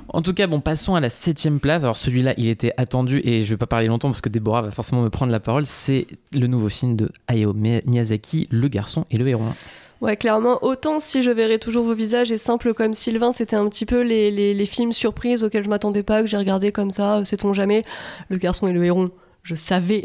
[0.09, 1.83] En tout cas, bon, passons à la septième place.
[1.83, 4.71] Alors celui-là, il était attendu et je vais pas parler longtemps parce que Déborah va
[4.71, 5.65] forcément me prendre la parole.
[5.65, 9.53] C'est le nouveau film de Hayao Mi- Miyazaki, Le Garçon et le Héron.
[10.01, 13.67] Ouais, clairement, autant si je verrais toujours vos visages et simple comme Sylvain, c'était un
[13.69, 16.91] petit peu les, les, les films surprises auxquels je m'attendais pas, que j'ai regardé comme
[16.91, 17.83] ça, sait-on jamais.
[18.29, 19.09] Le garçon et le héron,
[19.41, 20.03] je savais.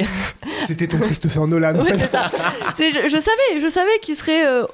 [0.66, 1.74] C'était ton Christopher Nolan.
[1.84, 2.30] Ouais, ça.
[2.78, 4.64] Je savais, je savais qu'il serait euh,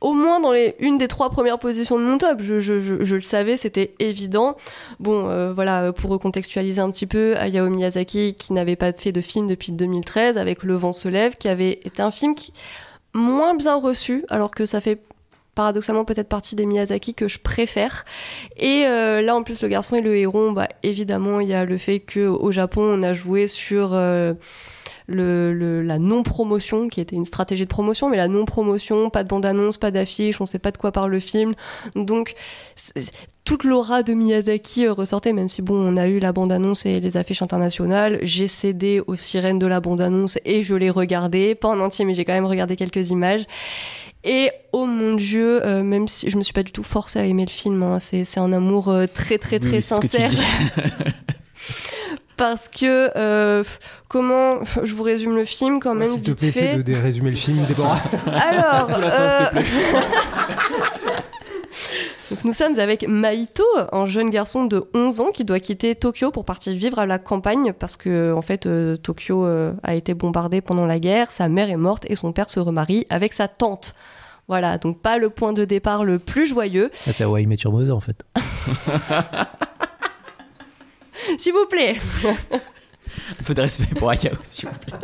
[0.00, 2.40] au moins dans une des trois premières positions de mon top.
[2.40, 4.56] Je, le savais, c'était évident.
[5.00, 9.20] Bon, euh, voilà, pour recontextualiser un petit peu, Hayao Miyazaki, qui n'avait pas fait de
[9.20, 12.52] film depuis 2013, avec Le vent se lève, qui avait été un film qui
[13.14, 15.00] moins bien reçu, alors que ça fait
[15.58, 18.04] paradoxalement peut-être partie des Miyazaki que je préfère.
[18.56, 21.64] Et euh, là, en plus, le garçon et le héron, bah, évidemment, il y a
[21.64, 24.34] le fait qu'au Japon, on a joué sur euh,
[25.08, 29.28] le, le- la non-promotion, qui était une stratégie de promotion, mais la non-promotion, pas de
[29.28, 31.54] bande-annonce, pas d'affiche, on sait pas de quoi parle le film.
[31.96, 32.34] Donc,
[33.44, 37.00] toute l'aura de Miyazaki euh, ressortait, même si, bon, on a eu la bande-annonce et
[37.00, 38.18] les affiches internationales.
[38.22, 42.14] J'ai cédé aux sirènes de la bande-annonce et je l'ai regardé, pas en entier, mais
[42.14, 43.44] j'ai quand même regardé quelques images.
[44.24, 47.24] Et oh mon dieu, euh, même si je me suis pas du tout forcée à
[47.24, 50.30] aimer le film, hein, c'est un amour euh, très très très Oui, sincère.
[52.38, 53.62] Parce que euh,
[54.08, 56.82] comment je vous résume le film quand même S'il te plaît, essaie fait.
[56.82, 57.98] de résumer le film, Déborah.
[58.26, 59.44] Alors, fin, euh,
[62.30, 66.30] Donc nous sommes avec Maito, un jeune garçon de 11 ans qui doit quitter Tokyo
[66.30, 70.14] pour partir vivre à la campagne parce que en fait euh, Tokyo euh, a été
[70.14, 73.48] bombardé pendant la guerre, sa mère est morte et son père se remarie avec sa
[73.48, 73.94] tante.
[74.46, 76.90] Voilà, donc pas le point de départ le plus joyeux.
[77.06, 78.24] Ah, c'est Hawaii Met Your Mother en fait.
[81.38, 81.96] S'il vous plaît.
[82.24, 84.94] Un peu de respect pour Hayao, s'il vous plaît.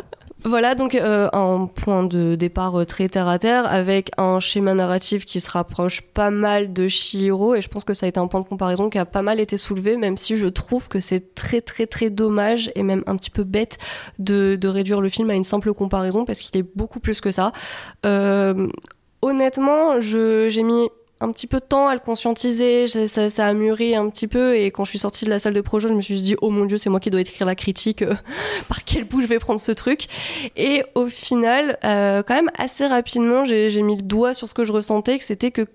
[0.47, 4.75] Voilà donc euh, un point de départ euh, très terre à terre avec un schéma
[4.75, 8.19] narratif qui se rapproche pas mal de Shihiro et je pense que ça a été
[8.19, 10.99] un point de comparaison qui a pas mal été soulevé même si je trouve que
[10.99, 13.79] c'est très très très dommage et même un petit peu bête
[14.19, 17.31] de, de réduire le film à une simple comparaison parce qu'il est beaucoup plus que
[17.31, 17.51] ça.
[18.05, 18.67] Euh,
[19.23, 20.89] honnêtement, je- j'ai mis
[21.25, 24.57] un petit peu de temps à le conscientiser, ça, a mûri un petit peu.
[24.57, 26.49] Et quand je suis sortie de la salle de projet, je me suis dit oh
[26.49, 28.13] mon dieu, c'est moi qui dois écrire la critique, euh,
[28.69, 30.05] par quel bout je vais prendre ce truc.
[30.55, 34.65] Et au final, euh, quand même assez rapidement, j'ai mis le doigt sur ce que
[34.65, 35.65] je ressentais, que c'était que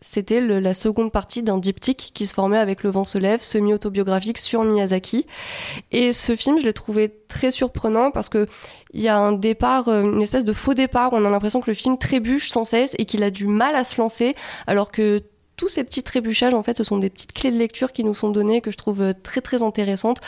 [0.00, 4.38] c'était la seconde partie d'un diptyque qui se formait avec Le vent se lève, semi-autobiographique
[4.38, 5.26] sur Miyazaki.
[5.90, 8.46] Et ce film, je l'ai trouvé très surprenant parce que
[8.92, 11.12] il y a un départ, euh, une espèce de faux départ.
[11.12, 13.74] où On a l'impression que le film trébuche sans cesse et qu'il a du mal
[13.74, 14.34] à se lancer,
[14.66, 15.22] alors que
[15.58, 18.14] tous ces petits trébuchages, en fait, ce sont des petites clés de lecture qui nous
[18.14, 20.18] sont données que je trouve euh, très très intéressantes,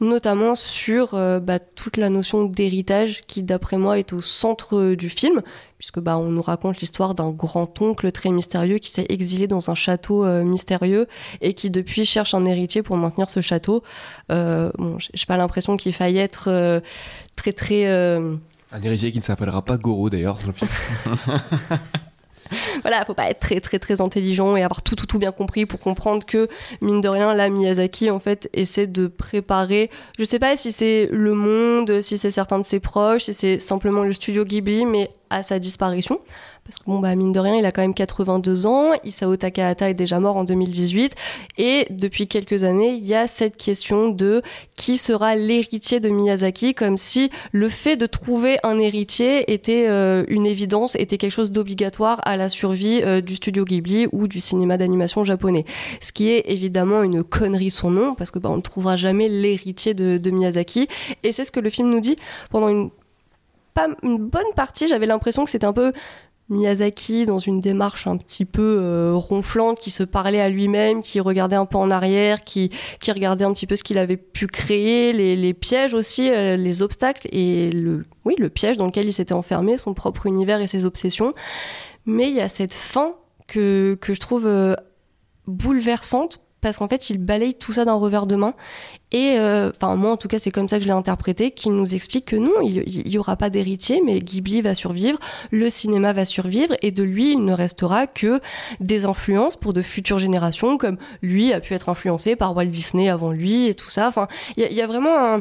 [0.00, 4.96] notamment sur euh, bah, toute la notion d'héritage qui, d'après moi, est au centre euh,
[4.96, 5.42] du film,
[5.80, 9.74] puisque bah, on nous raconte l'histoire d'un grand-oncle très mystérieux qui s'est exilé dans un
[9.74, 11.06] château euh, mystérieux
[11.40, 13.82] et qui depuis cherche un héritier pour maintenir ce château.
[14.30, 16.80] Euh, bon, j'ai pas l'impression qu'il faille être euh,
[17.34, 18.36] très très euh,
[18.72, 20.70] Un héritier qui ne s'appellera pas Goro d'ailleurs dans le film.
[22.82, 25.66] voilà, faut pas être très très très intelligent et avoir tout tout tout bien compris
[25.66, 26.48] pour comprendre que
[26.80, 31.08] mine de rien, là Miyazaki en fait essaie de préparer, je sais pas si c'est
[31.10, 35.10] le monde, si c'est certains de ses proches, si c'est simplement le studio Ghibli, mais
[35.30, 36.20] à sa disparition,
[36.64, 39.90] parce que bon bah mine de rien il a quand même 82 ans, Isao Takahata
[39.90, 41.14] est déjà mort en 2018
[41.58, 44.42] et depuis quelques années il y a cette question de
[44.76, 50.24] qui sera l'héritier de Miyazaki comme si le fait de trouver un héritier était euh,
[50.28, 54.40] une évidence, était quelque chose d'obligatoire à la survie euh, du studio Ghibli ou du
[54.40, 55.64] cinéma d'animation japonais.
[56.00, 59.28] Ce qui est évidemment une connerie son nom parce que bah, on ne trouvera jamais
[59.28, 60.88] l'héritier de, Miyazaki
[61.24, 62.16] et c'est ce que le film nous dit
[62.50, 62.90] pendant une
[64.18, 65.92] bonne partie, j'avais l'impression que c'était un peu
[66.50, 71.20] Miyazaki dans une démarche un petit peu euh, ronflante, qui se parlait à lui-même, qui
[71.20, 72.70] regardait un peu en arrière, qui,
[73.08, 77.28] regardait un petit peu ce qu'il avait pu créer, les, pièges aussi, euh, les obstacles
[77.32, 80.86] et le, oui, le piège dans lequel il s'était enfermé, son propre univers et ses
[80.86, 81.34] obsessions.
[82.04, 83.14] Mais il y a cette fin
[83.46, 84.74] que, que je trouve euh,
[85.46, 88.54] bouleversante parce qu'en fait, il balaye tout ça d'un revers de main.
[89.12, 91.72] Et, euh, enfin, moi, en tout cas, c'est comme ça que je l'ai interprété, qu'il
[91.72, 95.18] nous explique que non, il n'y aura pas d'héritier, mais Ghibli va survivre,
[95.50, 98.40] le cinéma va survivre, et de lui, il ne restera que
[98.78, 103.08] des influences pour de futures générations, comme lui a pu être influencé par Walt Disney
[103.08, 104.06] avant lui, et tout ça.
[104.06, 105.40] Enfin, il y, a vraiment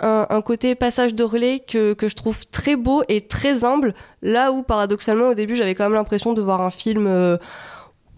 [0.00, 4.52] un, côté passage de relais que, que, je trouve très beau et très humble, là
[4.52, 7.06] où, paradoxalement, au début, j'avais quand même l'impression de voir un film...
[7.08, 7.36] Euh,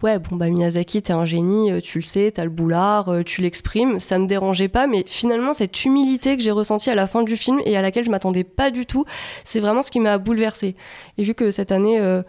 [0.03, 3.23] ouais, bon, bah Miyazaki, t'es un génie, euh, tu le sais, t'as le boulard, euh,
[3.23, 7.07] tu l'exprimes, ça me dérangeait pas, mais finalement, cette humilité que j'ai ressentie à la
[7.07, 9.05] fin du film et à laquelle je m'attendais pas du tout,
[9.43, 10.75] c'est vraiment ce qui m'a bouleversée.
[11.17, 12.21] Et vu que cette année, euh,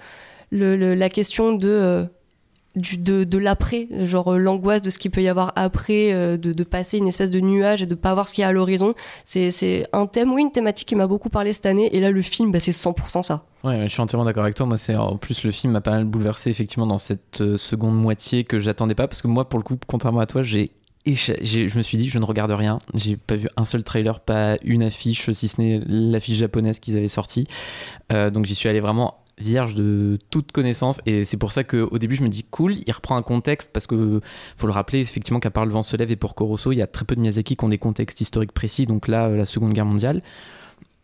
[0.50, 2.06] le, le, la question de.
[2.76, 6.98] De, l'après, genre euh, l'angoisse de ce qu'il peut y avoir après, euh, de, passer
[6.98, 8.92] une espèce de nuage et de pas voir ce qu'il y a à l'horizon.
[9.24, 11.88] C'est un thème, oui, une thématique qui m'a beaucoup parlé cette année.
[11.96, 13.44] Et là, le film, bah, c'est 100% ça.
[13.64, 14.66] Ouais, je suis entièrement d'accord avec toi.
[14.66, 17.96] Moi, c'est en plus le film m'a pas mal bouleversé effectivement dans cette euh, seconde
[17.96, 20.72] moitié que j'attendais pas parce que moi, pour le coup, contrairement à toi, j'ai
[21.06, 22.80] je me suis dit, je ne regarde rien.
[22.92, 26.96] J'ai pas vu un seul trailer, pas une affiche, si ce n'est l'affiche japonaise qu'ils
[26.96, 27.46] avaient sortie.
[28.10, 31.00] Donc j'y suis allé vraiment vierge de toute connaissance.
[31.06, 33.86] Et c'est pour ça qu'au début je me dis cool il reprend un contexte parce
[33.86, 34.20] que
[34.56, 36.82] faut le rappeler effectivement qu'à part le vent se lève et pour Corosso il y
[36.82, 39.72] a très peu de Miyazaki qui ont des contextes historiques précis donc là la seconde
[39.72, 40.22] guerre mondiale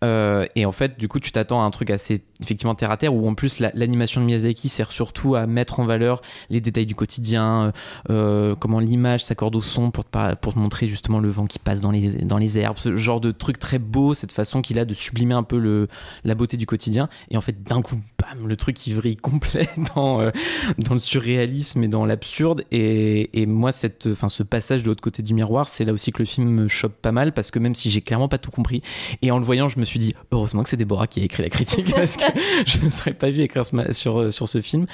[0.03, 2.97] euh, et en fait, du coup, tu t'attends à un truc assez effectivement terre à
[2.97, 6.61] terre où en plus l'animation la, de Miyazaki sert surtout à mettre en valeur les
[6.61, 7.73] détails du quotidien,
[8.11, 11.59] euh, comment l'image s'accorde au son pour te, pour te montrer justement le vent qui
[11.59, 14.79] passe dans les, dans les herbes, ce genre de truc très beau, cette façon qu'il
[14.79, 15.89] a de sublimer un peu le,
[16.25, 17.09] la beauté du quotidien.
[17.31, 20.31] Et en fait, d'un coup, bam, le truc il vrille complet dans, euh,
[20.79, 22.65] dans le surréalisme et dans l'absurde.
[22.73, 26.11] Et, et, moi, cette, enfin, ce passage de l'autre côté du miroir, c'est là aussi
[26.11, 28.51] que le film me chope pas mal parce que même si j'ai clairement pas tout
[28.51, 28.83] compris,
[29.21, 31.43] et en le voyant, je me suis dit, heureusement que c'est Déborah qui a écrit
[31.43, 32.25] la critique parce que
[32.67, 34.87] je ne serais pas vu écrire sur, sur ce film.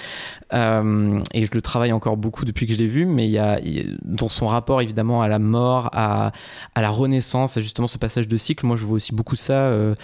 [0.53, 3.39] Euh, et je le travaille encore beaucoup depuis que je l'ai vu, mais il y,
[3.39, 3.61] a,
[4.03, 6.33] dans son rapport évidemment à la mort, à,
[6.75, 9.55] à la renaissance, à justement ce passage de cycle, moi je vois aussi beaucoup ça,
[9.55, 9.95] euh,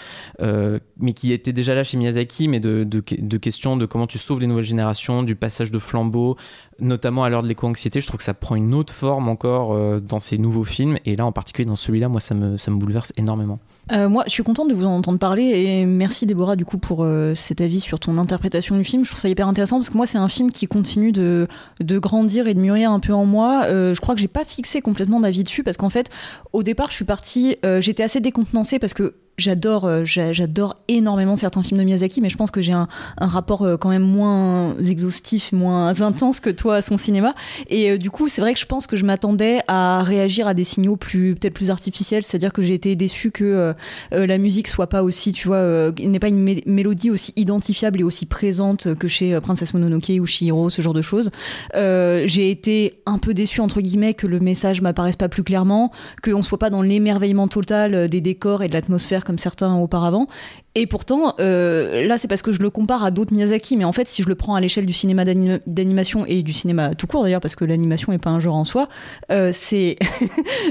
[0.40, 4.06] euh, mais qui était déjà là chez Miyazaki, mais de, de, de questions de comment
[4.06, 6.36] tu sauves les nouvelles générations, du passage de flambeau,
[6.78, 8.00] notamment à l'heure de l'éco-anxiété.
[8.00, 11.16] Je trouve que ça prend une autre forme encore euh, dans ces nouveaux films, et
[11.16, 13.58] là en particulier dans celui-là, moi ça me, ça me bouleverse énormément.
[13.92, 17.34] Euh, moi, je suis contente de entendre parler et merci Déborah du coup pour euh,
[17.34, 19.04] cet avis sur ton interprétation du film.
[19.04, 21.46] Je trouve ça hyper intéressant parce que moi, c'est un film qui continue de,
[21.80, 23.64] de grandir et de mûrir un peu en moi.
[23.66, 26.10] Euh, je crois que j'ai pas fixé complètement d'avis dessus parce qu'en fait,
[26.52, 31.34] au départ, je suis partie, euh, j'étais assez décontenancée parce que j'adore euh, j'adore énormément
[31.34, 34.76] certains films de Miyazaki mais je pense que j'ai un, rapport euh, quand même moins
[34.78, 37.34] exhaustif moins intense que toi à son cinéma.
[37.68, 40.54] Et euh, du coup c'est vrai que je pense que je m'attendais à réagir à
[40.54, 42.22] des signaux plus peut-être plus artificiels.
[42.22, 43.74] C'est-à-dire que j'ai été déçue que
[44.12, 48.04] la musique soit pas aussi tu vois n'est pas une mé mélodie aussi identifiable et
[48.04, 51.30] aussi présente que chez Princess Mononoke ou Chihiro ce genre de choses.
[51.74, 55.90] J'ai été un peu déçue entre guillemets que le message m'apparaisse pas plus clairement
[56.22, 60.28] qu'on soit pas dans l'émerveillement total des décors et de l'atmosphère comme certains auparavant.
[60.76, 63.92] Et pourtant, euh, là, c'est parce que je le compare à d'autres Miyazaki, mais en
[63.92, 67.22] fait, si je le prends à l'échelle du cinéma d'animation et du cinéma tout court
[67.22, 68.88] d'ailleurs, parce que l'animation n'est pas un genre en soi,
[69.30, 69.96] euh, c'est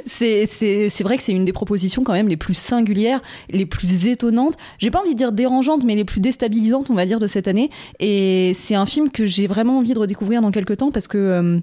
[0.05, 4.55] c'est vrai que c'est une des propositions quand même les plus singulières, les plus étonnantes.
[4.77, 7.47] J'ai pas envie de dire dérangeantes, mais les plus déstabilisantes, on va dire, de cette
[7.47, 7.69] année.
[7.99, 11.17] Et c'est un film que j'ai vraiment envie de redécouvrir dans quelques temps parce que
[11.17, 11.59] euh,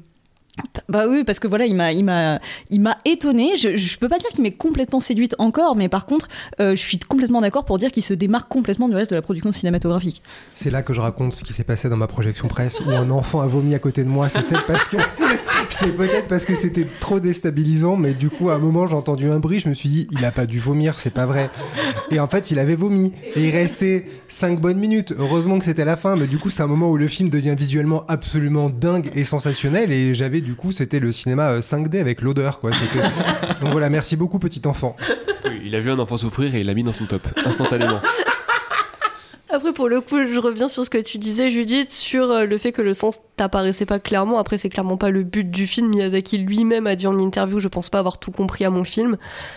[0.89, 2.41] bah oui, parce que voilà, il m'a, il m'a,
[2.71, 3.57] il m'a étonné.
[3.57, 6.29] Je, je peux pas dire qu'il m'est complètement séduite encore, mais par contre,
[6.61, 9.23] euh, je suis complètement d'accord pour dire qu'il se démarque complètement du reste de la
[9.23, 10.23] production cinématographique.
[10.55, 13.11] C'est là que je raconte ce qui s'est passé dans ma projection presse où un
[13.11, 14.29] enfant a vomi à côté de moi.
[14.29, 14.97] C'était parce que
[15.69, 19.31] c'est peut-être parce que c'était trop déstabilisant, mais du coup, à un moment, j'ai entendu
[19.31, 21.51] un bruit, je me suis dit, il a pas dû vomir, c'est pas vrai.
[22.11, 23.13] Et en fait, il avait vomi.
[23.35, 25.15] Et il restait 5 bonnes minutes.
[25.17, 27.55] Heureusement que c'était la fin, mais du coup, c'est un moment où le film devient
[27.57, 29.93] visuellement absolument dingue et sensationnel.
[29.93, 32.71] Et j'avais, du coup, c'était le cinéma 5D avec l'odeur, quoi.
[33.61, 34.97] Donc voilà, merci beaucoup, petit enfant.
[35.45, 38.01] Oui, il a vu un enfant souffrir et il l'a mis dans son top, instantanément.
[39.53, 42.57] Après, pour le coup, je reviens sur ce que tu disais, Judith, sur euh, le
[42.57, 44.39] fait que le sens t'apparaissait pas clairement.
[44.39, 45.89] Après, c'est clairement pas le but du film.
[45.89, 49.17] Miyazaki lui-même a dit en interview, je pense pas avoir tout compris à mon film.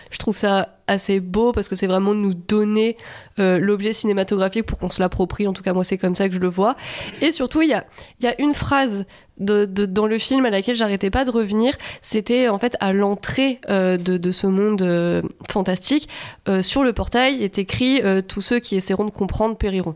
[0.09, 2.97] Je trouve ça assez beau parce que c'est vraiment nous donner
[3.39, 5.47] euh, l'objet cinématographique pour qu'on se l'approprie.
[5.47, 6.75] En tout cas, moi, c'est comme ça que je le vois.
[7.21, 7.85] Et surtout, il y a,
[8.21, 9.05] y a une phrase
[9.37, 11.73] de, de- dans le film à laquelle j'arrêtais pas de revenir.
[12.01, 15.21] C'était en fait à l'entrée euh, de, de ce monde euh,
[15.51, 16.07] fantastique.
[16.47, 19.95] Euh, sur le portail est écrit Tous ceux qui essaieront de comprendre périront.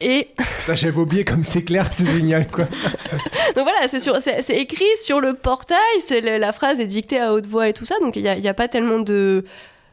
[0.00, 0.28] Et
[0.60, 2.64] Putain, j'avais oublié comme c'est clair, c'est génial quoi.
[2.64, 7.20] donc voilà, c'est sur- c'est c'est écrit sur le portail, c'est la phrase est dictée
[7.20, 9.44] à haute voix et tout ça, donc il n'y a, y a pas tellement de...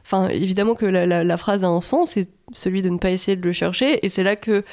[0.04, 3.46] Enfin, évidemment que la, phrase a un sens, c'est celui de ne pas essayer de
[3.46, 4.64] le chercher, et c'est là que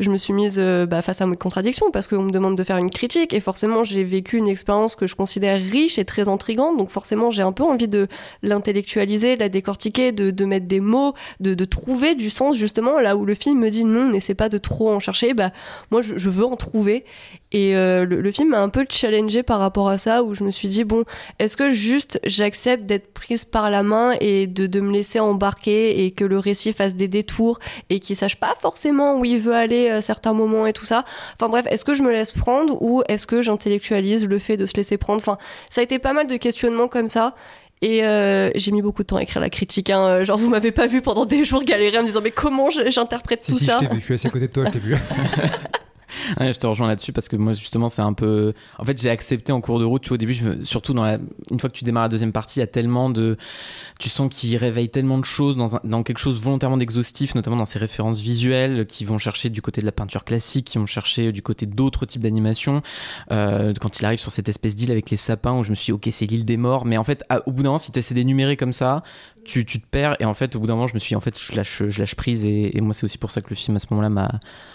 [0.00, 2.64] je me suis mise euh, bah, face à mes contradictions, parce qu'on me demande de
[2.64, 6.28] faire une critique, et forcément j'ai vécu une expérience que je considère riche et très
[6.28, 8.08] intrigante, donc forcément j'ai un peu envie de
[8.42, 13.26] l'intellectualiser, de la décortiquer, de, mettre des mots, de, trouver du sens justement, là où
[13.26, 15.52] le film me dit non, n'essaie pas de trop en chercher, bah
[15.90, 17.04] moi je veux en trouver,
[17.58, 20.44] et euh, le, le film m'a un peu challengé par rapport à ça, où je
[20.44, 21.04] me suis dit, bon,
[21.38, 26.04] est-ce que juste j'accepte d'être prise par la main et de, de me laisser embarquer
[26.04, 29.54] et que le récit fasse des détours et qu'il sache pas forcément où il veut
[29.54, 31.06] aller à certains moments et tout ça.
[31.34, 34.66] Enfin bref, est-ce que je me laisse prendre ou est-ce que j'intellectualise le fait de
[34.66, 35.22] se laisser prendre?
[35.22, 35.38] Enfin,
[35.70, 37.34] ça a été pas mal de questionnements comme ça.
[37.82, 39.90] Et euh, j'ai mis beaucoup de temps à écrire la critique.
[39.90, 40.24] hein.
[40.24, 43.42] Genre, vous m'avez pas vu pendant des jours galérer en me disant, mais comment j'interprète
[43.42, 43.78] Si, tout si, ça?
[43.82, 44.94] je je suis assis à côté de toi, je t'ai vu.
[46.40, 49.52] Je te rejoins là-dessus parce que moi justement c'est un peu en fait j'ai accepté
[49.52, 51.18] en cours de route tu vois au début surtout dans la
[51.50, 53.36] une fois que tu démarres la deuxième partie il y a tellement de
[53.98, 57.78] tu sens qu'il réveille tellement de choses dans, quelque chose volontairement d'exhaustif notamment dans ses
[57.78, 61.42] références visuelles qui vont chercher du côté de la peinture classique qui vont chercher du
[61.42, 62.82] côté d'autres types d'animation
[63.32, 65.86] Euh, quand il arrive sur cette espèce d'île avec les sapins où je me suis
[65.86, 67.98] dit ok c'est l'île des morts mais en fait au bout d'un moment si tu
[67.98, 69.02] essaies d'énumérer comme ça
[69.46, 71.16] tu, tu te perds et en fait au bout d'un moment je me suis dit,
[71.16, 73.48] en fait je lâche, je lâche prise et, et moi c'est aussi pour ça que
[73.50, 74.30] le film à ce moment-là m'a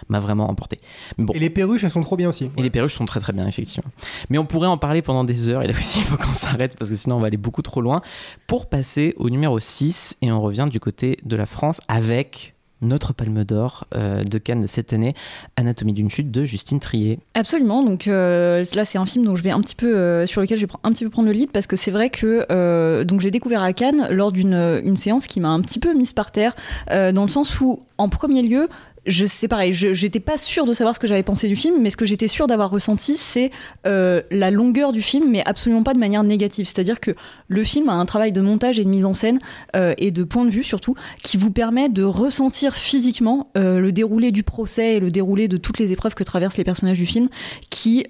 [0.10, 0.78] m'a vraiment emporté
[1.18, 2.50] mais bon Et les perruches, elles sont trop bien aussi.
[2.58, 3.90] et les perruches sont très très bien, effectivement.
[4.30, 6.78] Mais on pourrait en parler pendant des heures, et là aussi il faut qu'on s'arrête
[6.78, 8.02] parce que sinon on va aller beaucoup trop loin.
[8.48, 13.14] Pour passer au numéro 6, et on revient du côté de la France avec notre
[13.14, 15.14] palme d'or euh, de Cannes de cette année,
[15.56, 17.20] Anatomie d'une chute de Justine Trier.
[17.34, 17.84] Absolument.
[17.84, 20.58] Donc euh, là, c'est un film dont je vais un petit peu euh, sur lequel
[20.58, 23.32] je vais un petit peu prendre le lead parce que c'est vrai que donc j'ai
[23.32, 26.56] découvert à Cannes lors d'une une séance qui m'a un petit peu mise par terre
[26.90, 28.68] dans le sens où en premier lieu
[29.06, 31.90] je c'est pareil, j'étais pas sûre de savoir ce que j'avais pensé du film, mais
[31.90, 33.52] ce que j'étais sûre d'avoir ressenti, c'est
[33.88, 36.68] euh, la longueur du film, mais absolument pas de manière négative.
[36.68, 37.16] C'est-à-dire que
[37.48, 39.40] le film a un travail de montage et de mise en scène
[39.76, 43.92] euh, et de point de vue surtout qui vous permet de ressentir physiquement euh, le
[43.92, 47.06] déroulé du procès et le déroulé de toutes les épreuves que traversent les personnages du
[47.06, 47.30] film,
[47.70, 48.06] qui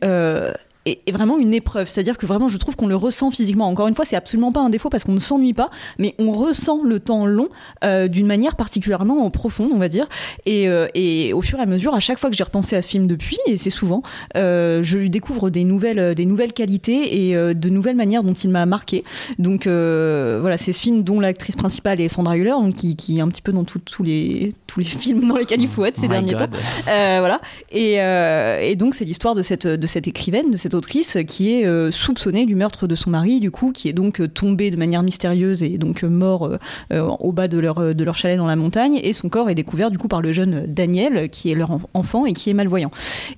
[0.86, 1.88] est, vraiment une épreuve.
[1.88, 3.68] C'est-à-dire que vraiment, je trouve qu'on le ressent physiquement.
[3.68, 5.70] Encore une fois, c'est absolument pas un défaut parce qu'on ne s'ennuie pas,
[6.00, 7.50] mais on ressent le temps long
[7.84, 10.08] euh, d'une manière particulièrement profonde, on va dire.
[10.46, 12.82] Et, euh, et au fur et à mesure, à chaque fois que j'ai repensé à
[12.82, 14.04] ce film depuis, et c'est souvent,
[14.36, 18.50] euh, je lui découvre des nouvelles, des nouvelles qualités et de nouvelles manières dont il
[18.50, 19.04] m'a marqué.
[19.40, 23.42] Donc voilà, c'est ce film dont l'actrice principale est Sandra Hüller, qui, est un petit
[23.42, 26.34] peu dans tous les tous les films dans lesquels il faut être ces My derniers
[26.34, 26.52] God.
[26.52, 26.58] temps.
[26.90, 27.42] Euh, voilà.
[27.72, 31.52] Et, euh, et donc c'est l'histoire de cette de cette écrivaine, de cette autrice qui
[31.54, 34.78] est euh, soupçonnée du meurtre de son mari, du coup, qui est donc tombée de
[34.78, 36.58] manière mystérieuse et donc mort
[36.92, 39.00] au bas de leur de leur chalet dans la montagne.
[39.04, 41.82] Et son corps est découvert du coup par le jeune Daniel, qui est leur en-
[41.94, 42.92] enfant et qui est malvoyant.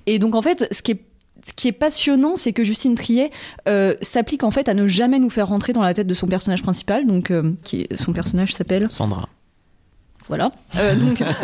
[0.06, 1.00] Et donc en fait, ce qui est
[1.46, 3.30] ce qui est passionnant, c'est que Justine Triet
[3.68, 6.26] euh, s'applique en fait à ne jamais nous faire rentrer dans la tête de son
[6.26, 9.28] personnage principal, donc euh, qui est, son personnage s'appelle Sandra.
[10.28, 10.50] Voilà.
[10.76, 11.28] Euh, donc, la-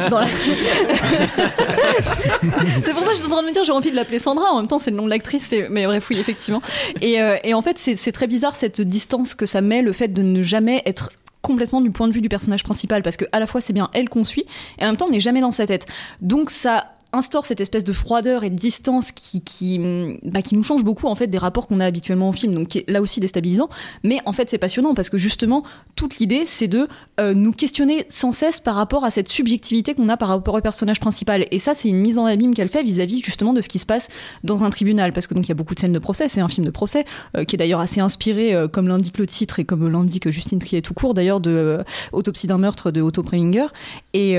[2.84, 4.18] c'est pour ça que je suis en train de me dire, j'ai envie de l'appeler
[4.18, 4.50] Sandra.
[4.52, 5.54] En même temps, c'est le nom de l'actrice.
[5.70, 6.62] Mais bref, oui, effectivement.
[7.00, 10.08] Et, euh, et en fait, c'est très bizarre cette distance que ça met, le fait
[10.08, 11.10] de ne jamais être
[11.42, 13.88] complètement du point de vue du personnage principal parce que à la fois c'est bien
[13.94, 14.44] elle qu'on suit
[14.78, 15.86] et en même temps on n'est jamais dans sa tête
[16.20, 19.78] donc ça instaure cette espèce de froideur et de distance qui, qui,
[20.24, 22.68] bah, qui nous change beaucoup en fait des rapports qu'on a habituellement au film, donc
[22.68, 23.68] qui est là aussi déstabilisant.
[24.04, 25.64] Mais en fait, c'est passionnant parce que justement,
[25.96, 26.88] toute l'idée, c'est de
[27.18, 30.60] euh, nous questionner sans cesse par rapport à cette subjectivité qu'on a par rapport au
[30.60, 31.46] personnage principal.
[31.50, 33.86] Et ça, c'est une mise en abîme qu'elle fait vis-à-vis justement de ce qui se
[33.86, 34.08] passe
[34.44, 36.28] dans un tribunal, parce que donc il y a beaucoup de scènes de procès.
[36.28, 37.04] C'est un film de procès
[37.36, 40.58] euh, qui est d'ailleurs assez inspiré, euh, comme l'indique le titre et comme l'indique Justine
[40.58, 41.82] Triet tout court, d'ailleurs de
[42.12, 43.66] Autopsie d'un meurtre de Otto Preminger.
[44.12, 44.36] Et,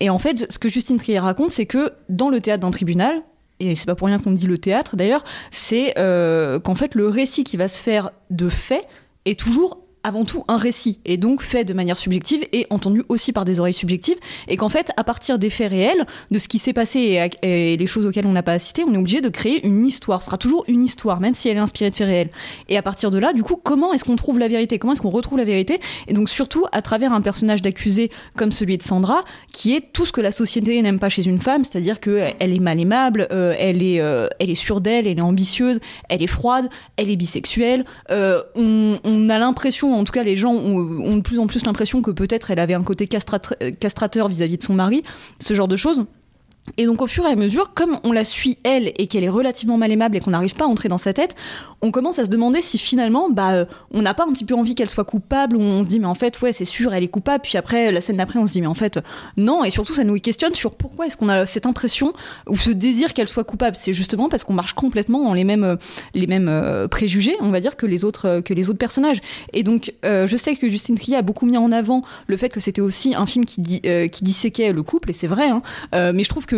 [0.00, 3.22] et en fait, ce que Justine Trier raconte, c'est que dans le théâtre d'un tribunal,
[3.60, 7.08] et c'est pas pour rien qu'on dit le théâtre d'ailleurs, c'est euh, qu'en fait le
[7.08, 8.86] récit qui va se faire de fait
[9.24, 13.32] est toujours avant tout un récit et donc fait de manière subjective et entendu aussi
[13.32, 14.16] par des oreilles subjectives
[14.48, 17.86] et qu'en fait à partir des faits réels de ce qui s'est passé et, des
[17.86, 20.22] choses auxquelles on n'a pas assisté on est obligé de créer une histoire.
[20.22, 22.30] Ce sera toujours une histoire même si elle est inspirée de faits réels.
[22.70, 24.78] Et à partir de là du coup comment est-ce qu'on trouve la vérité?
[24.78, 25.78] Comment est-ce qu'on retrouve la vérité?
[26.06, 30.06] Et donc surtout à travers un personnage d'accusé comme celui de Sandra qui est tout
[30.06, 33.28] ce que la société n'aime pas chez une femme c'est-à-dire que elle est mal aimable
[33.30, 37.10] euh, elle est euh, elle est sûre d'elle elle est ambitieuse elle est froide elle
[37.10, 41.38] est bisexuelle euh, on, on a l'impression en tout cas les gens ont, de plus
[41.38, 45.02] en plus l'impression que peut-être elle avait un côté castrat- castrateur vis-à-vis de son mari
[45.40, 46.06] ce genre de choses
[46.76, 49.28] et donc au fur et à mesure, comme on la suit elle et qu'elle est
[49.28, 51.34] relativement mal aimable et qu'on n'arrive pas à entrer dans sa tête,
[51.82, 54.54] on commence à se demander si finalement, bah, euh, on n'a pas un petit peu
[54.54, 57.04] envie qu'elle soit coupable ou on se dit mais en fait ouais c'est sûr elle
[57.04, 57.42] est coupable.
[57.42, 58.98] Puis après la scène d'après on se dit mais en fait
[59.36, 62.12] non et surtout ça nous questionne sur pourquoi est-ce qu'on a cette impression
[62.48, 63.76] ou ce désir qu'elle soit coupable.
[63.76, 65.76] C'est justement parce qu'on marche complètement dans les mêmes euh,
[66.14, 69.20] les mêmes euh, préjugés, on va dire que les autres euh, que les autres personnages.
[69.52, 72.48] Et donc euh, je sais que Justine Trier a beaucoup mis en avant le fait
[72.48, 75.48] que c'était aussi un film qui dit euh, qui disséquait le couple et c'est vrai.
[75.48, 75.62] hein.
[75.94, 76.57] Euh, mais je trouve que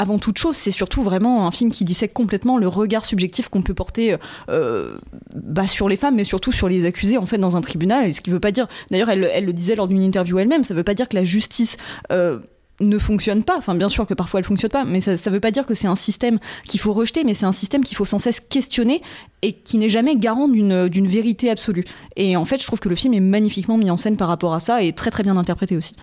[0.00, 3.60] avant toute chose, c'est surtout vraiment un film qui dissèque complètement le regard subjectif qu'on
[3.60, 4.16] peut porter
[4.48, 4.96] euh,
[5.34, 8.06] bah, sur les femmes, mais surtout sur les accusés en fait dans un tribunal.
[8.06, 10.72] Et ce qui veut pas dire, d'ailleurs, elle, le disait lors d'une interview elle-même, ça
[10.72, 11.76] veut pas dire que la justice
[12.12, 12.38] euh,
[12.80, 13.58] ne fonctionne pas.
[13.58, 15.74] Enfin, bien sûr que parfois elle fonctionne pas, mais ça, ça veut pas dire que
[15.74, 19.02] c'est un système qu'il faut rejeter, mais c'est un système qu'il faut sans cesse questionner
[19.42, 21.84] et qui n'est jamais garant d'une vérité absolue.
[22.16, 24.54] Et en fait, je trouve que le film est magnifiquement mis en scène par rapport
[24.54, 25.94] à ça et très très bien interprété aussi.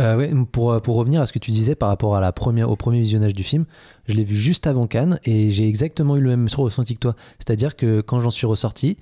[0.00, 2.76] Euh, pour, pour revenir à ce que tu disais par rapport à la première, au
[2.76, 3.64] premier visionnage du film,
[4.08, 7.16] je l'ai vu juste avant Cannes et j'ai exactement eu le même ressenti que toi.
[7.38, 8.96] C'est-à-dire que quand j'en suis ressorti,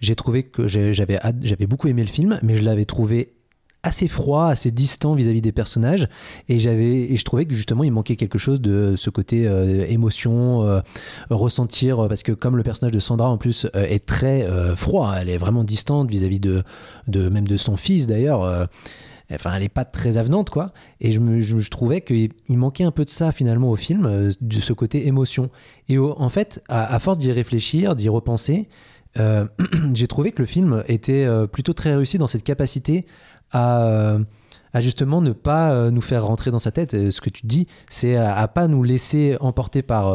[0.00, 3.32] j'ai trouvé que j'avais j'avais beaucoup aimé le film, mais je l'avais trouvé
[3.82, 6.08] assez froid, assez distant vis-à-vis des personnages
[6.48, 9.86] et j'avais et je trouvais que justement il manquait quelque chose de ce côté euh,
[9.88, 10.80] émotion euh,
[11.30, 14.74] ressentir euh, parce que comme le personnage de Sandra en plus euh, est très euh,
[14.74, 16.64] froid, elle est vraiment distante vis-à-vis de,
[17.06, 18.66] de même de son fils d'ailleurs euh,
[19.32, 22.58] enfin elle est pas très avenante quoi et je, me, je, je trouvais qu'il il
[22.58, 25.50] manquait un peu de ça finalement au film euh, de ce côté émotion
[25.88, 28.68] et en fait à, force d'y réfléchir d'y repenser
[29.18, 29.46] euh,
[29.94, 33.06] j'ai trouvé que le film était euh, plutôt très réussi dans cette capacité
[33.52, 34.18] à,
[34.74, 37.10] justement ne pas nous faire rentrer dans sa tête.
[37.10, 40.14] Ce que tu dis, c'est à, à pas nous laisser emporter par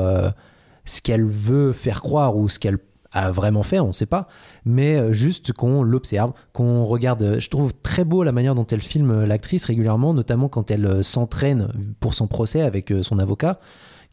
[0.86, 2.78] ce qu'elle veut faire croire ou ce qu'elle
[3.14, 4.28] a vraiment fait, on ne sait pas,
[4.66, 7.38] mais euh, juste qu'on l'observe, qu'on regarde.
[7.40, 10.86] Je trouve très beau la manière dont elle filme euh, l'actrice régulièrement, notamment quand elle
[10.86, 13.60] euh, s'entraîne pour son procès avec son avocat,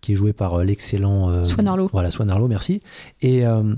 [0.01, 1.89] qui est joué par l'excellent euh, Swan Arlo.
[1.93, 2.83] Voilà, Swan Arlo, merci.
[3.21, 3.75] Et euh,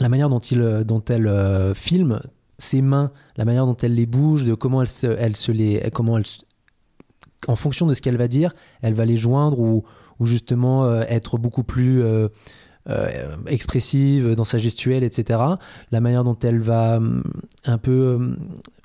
[0.00, 2.20] la manière dont, il, dont elle euh, filme
[2.58, 5.90] ses mains, la manière dont elle les bouge, de comment elle se, elle se les,
[5.92, 6.24] comment elle,
[7.46, 8.52] en fonction de ce qu'elle va dire,
[8.82, 9.84] elle va les joindre ou,
[10.18, 12.28] ou justement euh, être beaucoup plus euh,
[12.88, 15.40] euh, expressive dans sa gestuelle, etc.
[15.90, 17.22] La manière dont elle va hum,
[17.66, 18.36] un peu hum,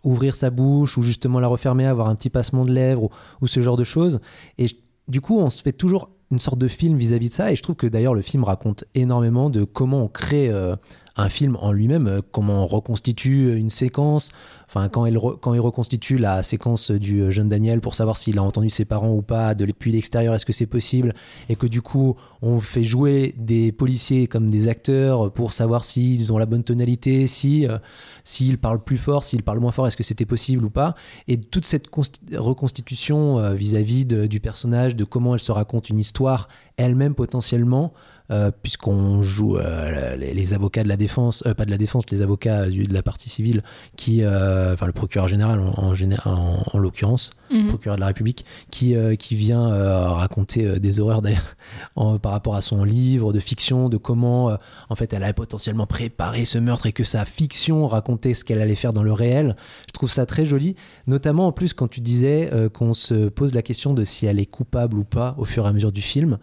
[0.03, 3.09] ouvrir sa bouche ou justement la refermer, avoir un petit passement de lèvres
[3.41, 4.19] ou, ce genre de choses.
[4.57, 4.67] Et
[5.07, 7.51] du coup, on se fait toujours une sorte de film vis-à-vis de ça.
[7.51, 10.75] Et je trouve que d'ailleurs, le film raconte énormément de comment on crée euh,
[11.15, 14.31] un film en lui-même, euh, comment on reconstitue une séquence.
[14.67, 18.71] Enfin, quand il, reconstitue la séquence du euh, jeune Daniel pour savoir s'il a entendu
[18.71, 21.13] ses parents ou pas, de depuis l'extérieur, est-ce que c'est possible?
[21.49, 26.33] Et que du coup, on fait jouer des policiers comme des acteurs pour savoir s'ils
[26.33, 27.77] ont la bonne tonalité, si euh,
[28.23, 30.95] s'ils parlent plus fort, s'ils parlent moins fort, est-ce que c'était possible ou pas?
[31.27, 36.47] Et toute cette consti- reconstitution vis-à-vis du personnage, de comment elle se raconte une histoire
[36.77, 37.93] elle-même potentiellement,
[38.33, 42.03] euh, puisqu'on joue euh, les, les avocats de la défense, euh, pas de la défense,
[42.11, 43.61] les avocats du- de la partie civile,
[43.95, 47.67] qui, enfin le procureur général en, en, géné- en- en l'occurrence, Mhm.
[47.67, 49.67] procureur de la République, qui, qui vient
[50.15, 51.55] raconter des horreurs d'ailleurs
[52.21, 54.57] par rapport à son livre de fiction, de comment
[54.89, 58.59] en fait elle avait potentiellement préparé ce meurtre et que sa fiction racontait ce qu'elle
[58.61, 59.55] allait faire dans le réel.
[59.87, 60.75] Je trouve ça très joli,
[61.07, 64.45] notamment en plus quand tu disais qu'on se pose la question de si elle est
[64.47, 66.39] coupable ou pas au fur et à mesure du film.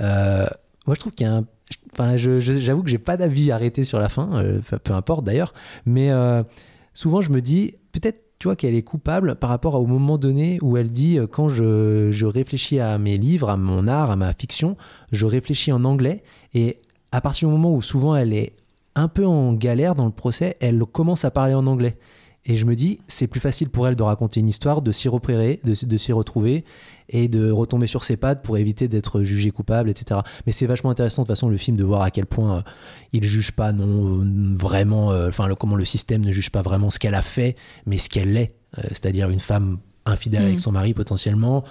[0.00, 0.46] Euh,
[0.86, 1.44] moi je trouve qu'il y a un...
[1.92, 5.24] Enfin, je- je- j'avoue que j'ai pas d'avis arrêté sur la fin, euh, peu importe
[5.24, 5.52] d'ailleurs,
[5.86, 6.42] mais euh,
[6.94, 10.58] souvent je me dis peut-être tu vois qu'elle est coupable par rapport au moment donné
[10.62, 14.16] où elle dit euh, quand je, je réfléchis à mes livres, à mon art, à
[14.16, 14.76] ma fiction,
[15.12, 16.22] je réfléchis en anglais
[16.52, 16.80] et
[17.12, 18.56] à partir du moment où souvent elle est
[18.94, 21.96] un peu en galère dans le procès, elle commence à parler en anglais.
[22.44, 25.08] Et je me dis, c'est plus facile pour elle de raconter une histoire, de s'y
[25.08, 26.64] repérer, de, de s'y retrouver
[27.08, 30.20] et de retomber sur ses pattes pour éviter d'être jugé coupable, etc.
[30.46, 32.62] Mais c'est vachement intéressant de toute façon le film de voir à quel point euh,
[33.12, 34.24] il juge pas non euh,
[34.56, 37.54] vraiment, euh, enfin comment le système ne juge pas vraiment ce qu'elle a fait,
[37.86, 41.62] mais ce qu'elle est, Euh, c'est-à-dire une femme infidèle avec son mari potentiellement,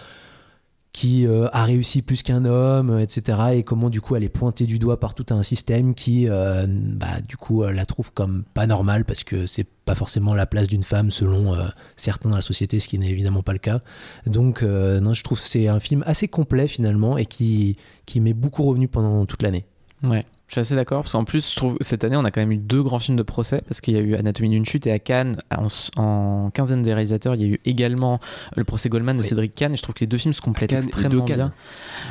[0.94, 3.40] qui euh, a réussi plus qu'un homme, etc.
[3.54, 6.66] Et comment du coup elle est pointée du doigt par tout un système qui, euh,
[6.68, 10.46] bah, du coup, euh, la trouve comme pas normale parce que c'est pas forcément la
[10.46, 11.58] place d'une femme selon
[11.96, 13.80] certains dans la société, ce qui n'est évidemment pas le cas.
[14.26, 18.64] Donc, non, je trouve c'est un film assez complet finalement et qui, qui m'est beaucoup
[18.64, 19.66] revenu pendant toute l'année.
[20.04, 20.26] Ouais.
[20.52, 22.52] Je suis assez d'accord, parce qu'en plus, je trouve cette année, on a quand même
[22.52, 24.92] eu deux grands films de procès, parce qu'il y a eu Anatomie d'une chute et
[24.92, 28.20] à Cannes, en, en quinzaine des réalisateurs, il y a eu également
[28.58, 30.74] le procès Goldman de Cédric Kahn, et je trouve que les deux films se complètent
[30.74, 31.54] extrêmement bien.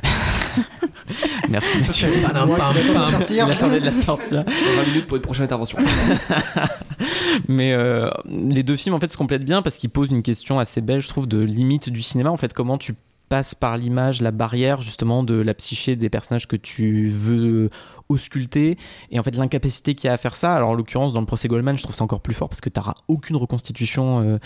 [1.50, 2.08] Merci Mathieu.
[3.28, 4.42] Il attendait de la sortir.
[4.76, 5.76] 20 minutes pour une prochaine intervention.
[7.48, 10.58] Mais euh, les deux films en fait se complètent bien parce qu'ils posent une question
[10.58, 12.30] assez belle, je trouve, de limite du cinéma.
[12.30, 12.94] En fait, comment tu
[13.28, 17.70] passes par l'image la barrière justement de la psyché des personnages que tu veux
[18.10, 18.76] ausculter
[19.10, 20.54] et en fait l'incapacité qu'il y a à faire ça.
[20.54, 22.68] Alors en l'occurrence dans le procès Goldman je trouve ça encore plus fort parce que
[22.68, 24.38] tu n'auras aucune reconstitution euh,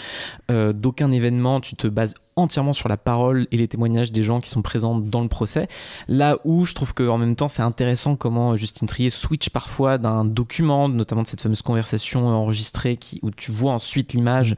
[0.50, 1.60] euh, d'aucun événement.
[1.60, 4.98] Tu te bases entièrement sur la parole et les témoignages des gens qui sont présents
[4.98, 5.68] dans le procès.
[6.08, 9.98] Là où je trouve que en même temps c'est intéressant comment Justine Trier switch parfois
[9.98, 14.56] d'un document notamment de cette fameuse conversation enregistrée qui, où tu vois ensuite l'image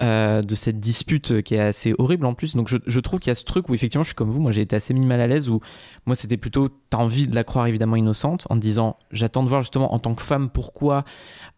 [0.00, 2.56] euh, de cette dispute qui est assez horrible en plus.
[2.56, 4.52] Donc je, trouve qu'il y a ce truc où effectivement je suis comme vous moi
[4.52, 5.60] j'ai été assez mis mal à l'aise où
[6.06, 9.48] moi c'était plutôt t'as envie de la croire évidemment innocente en te disant j'attends de
[9.48, 11.04] voir justement en tant que femme pourquoi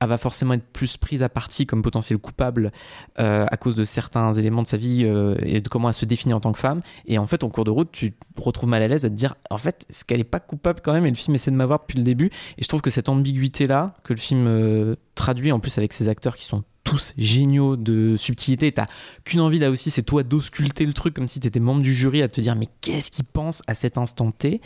[0.00, 2.72] elle va forcément être plus prise à partie comme potentiel coupable
[3.18, 6.04] euh, à cause de certains éléments de sa vie euh, et de comment elle se
[6.04, 8.68] définit en tant que femme et en fait en cours de route tu te retrouves
[8.68, 11.06] mal à l'aise à te dire en fait est-ce qu'elle est pas coupable quand même?
[11.06, 12.26] Et le film essaie de m'avoir depuis le début
[12.58, 15.92] et je trouve que cette ambiguïté là que le film euh, traduit en plus avec
[15.92, 18.72] ses acteurs qui sont tous géniaux de subtilité.
[18.72, 18.86] T'as
[19.24, 22.22] qu'une envie là aussi, c'est toi d'ausculter le truc comme si t'étais membre du jury
[22.22, 24.60] à te dire mais qu'est-ce qu'ils pensent à cet instant T?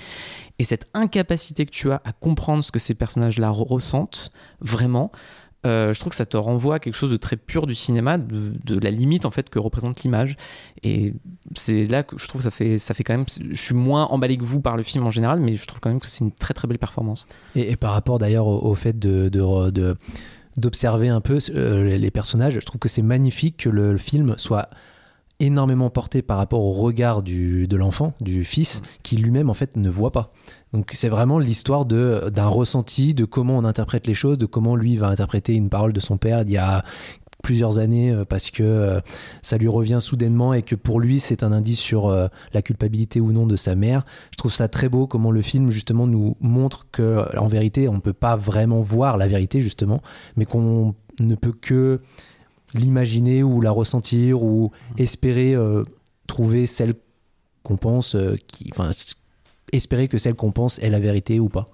[0.59, 5.13] Et cette incapacité que tu as à comprendre ce que ces personnages-là ressentent vraiment.
[5.67, 8.17] Euh, je trouve que ça te renvoie à quelque chose de très pur du cinéma,
[8.19, 10.37] de, de la limite en fait que représente l'image.
[10.83, 11.13] Et
[11.55, 13.27] c'est là que je trouve que ça fait, ça fait quand même.
[13.51, 15.91] Je suis moins emballé que vous par le film en général, mais je trouve quand
[15.91, 17.27] même que c'est une très très belle performance.
[17.55, 19.97] Et, et par rapport d'ailleurs au, au fait de, de- de-
[20.57, 24.35] d'observer un peu euh, les- personnages, je trouve que c'est magnifique que le, le film
[24.39, 24.71] soit
[25.39, 29.77] énormément porté par rapport au regard du, de l'enfant, du fils, qui lui-même en fait
[29.77, 30.33] ne voit pas.
[30.73, 34.77] Donc c'est vraiment l'histoire de d'un ressenti, de comment on interprète les choses, de comment
[34.77, 36.85] lui va interpréter une parole de son père il y a
[37.43, 39.01] plusieurs années euh, parce que euh,
[39.41, 43.21] ça lui revient soudainement et que pour lui c'est un indice sur euh, la culpabilité
[43.21, 44.05] ou non de sa mère.
[44.33, 48.01] Je trouve ça très beau comment le film justement nous montre que en vérité on
[48.01, 50.03] peut pas vraiment voir la vérité justement,
[50.37, 52.01] mais qu'on ne peut que
[52.75, 55.85] l'imaginer ou la ressentir ou espérer euh,
[56.27, 56.95] trouver celle
[57.63, 58.91] qu'on pense euh, qui enfin
[59.73, 61.69] espérer que celle qu'on pense est la vérité ou pas.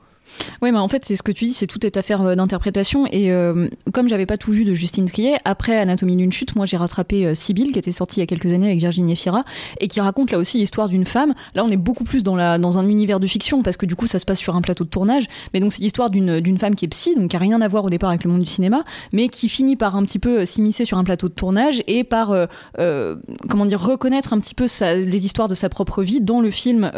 [0.60, 3.06] Oui, mais en fait, c'est ce que tu dis, c'est tout est affaire euh, d'interprétation.
[3.10, 6.66] Et euh, comme j'avais pas tout vu de Justine Triet, après Anatomie d'une chute, moi
[6.66, 9.44] j'ai rattrapé euh, qui était sortie il y a quelques années avec Virginie Efira,
[9.80, 11.34] et qui raconte là aussi l'histoire d'une femme.
[11.54, 13.96] Là, on est beaucoup plus dans, la, dans un univers de fiction, parce que du
[13.96, 15.26] coup, ça se passe sur un plateau de tournage.
[15.52, 17.84] Mais donc, c'est l'histoire d'une femme qui est psy, donc qui a rien à voir
[17.84, 20.46] au départ avec le monde du cinéma, mais qui finit par un petit peu euh,
[20.46, 23.16] s'immiscer sur un plateau de tournage et par, euh,
[23.48, 26.90] comment dire, reconnaître un petit peu les histoires de sa propre vie dans le film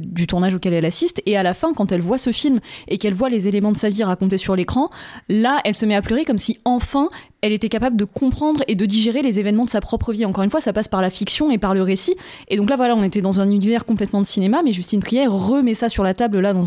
[0.00, 1.22] du tournage auquel elle assiste.
[1.26, 3.76] Et à la fin, quand elle voit ce film et qu'elle voit les éléments de
[3.76, 4.90] sa vie racontés sur l'écran,
[5.28, 7.08] là, elle se met à pleurer comme si enfin
[7.42, 10.24] elle était capable de comprendre et de digérer les événements de sa propre vie.
[10.24, 12.14] Encore une fois, ça passe par la fiction et par le récit.
[12.48, 15.26] Et donc là, voilà, on était dans un univers complètement de cinéma, mais Justine Trier
[15.26, 16.62] remet ça sur la table là dans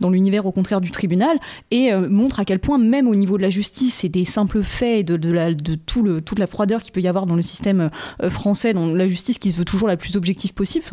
[0.00, 1.38] dans l'univers au contraire du tribunal
[1.70, 4.62] et euh, montre à quel point même au niveau de la justice et des simples
[4.62, 7.42] faits et de, de, tout le, toute la froideur qu'il peut y avoir dans le
[7.42, 7.90] système
[8.22, 10.84] euh, français, dans la justice qui se veut toujours la plus objective possible.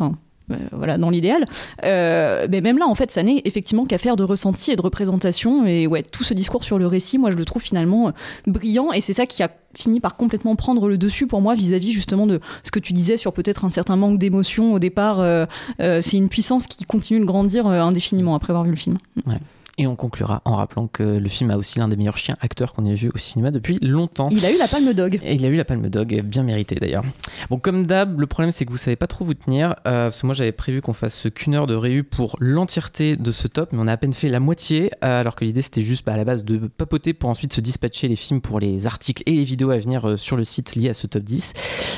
[0.50, 1.46] Euh, voilà, dans l'idéal.
[1.84, 5.66] Euh, mais même là, en fait, ça n'est effectivement qu'affaire de ressenti et de représentation.
[5.66, 8.12] Et ouais, tout ce discours sur le récit, moi, je le trouve finalement euh,
[8.46, 8.92] brillant.
[8.92, 12.26] Et c'est ça qui a fini par complètement prendre le dessus pour moi vis-à-vis justement
[12.26, 15.24] de ce que tu disais sur peut-être un certain manque d'émotion au départ.
[15.78, 18.98] C'est une puissance qui continue de grandir indéfiniment après avoir vu le film.
[19.78, 22.74] Et on conclura en rappelant que le film a aussi l'un des meilleurs chiens acteurs
[22.74, 24.28] qu'on ait vu au cinéma depuis longtemps.
[24.30, 25.18] Il a eu la palme dog.
[25.24, 27.04] Et il a eu la palme dog, bien mérité d'ailleurs.
[27.48, 29.70] Bon, comme d'hab, le problème c'est que vous savez pas trop vous tenir.
[29.86, 33.32] euh, parce que moi j'avais prévu qu'on fasse qu'une heure de réu pour l'entièreté de
[33.32, 34.90] ce top, mais on a à peine fait la moitié.
[35.04, 37.60] euh, alors que l'idée c'était juste bah, à la base de papoter pour ensuite se
[37.62, 40.74] dispatcher les films pour les articles et les vidéos à venir euh, sur le site
[40.76, 41.52] lié à ce top 10.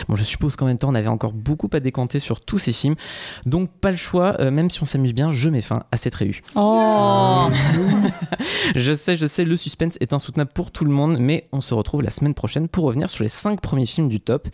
[0.08, 2.72] Bon, je suppose qu'en même temps on avait encore beaucoup à décanter sur tous ces
[2.72, 2.94] films.
[3.46, 6.40] Donc pas le choix, même si on s'amuse bien, je mets fin à cette réu.
[6.54, 7.48] Oh
[8.74, 11.74] Je sais, je sais, le suspense est insoutenable pour tout le monde, mais on se
[11.74, 14.48] retrouve la semaine prochaine pour revenir sur les 5 premiers films du top.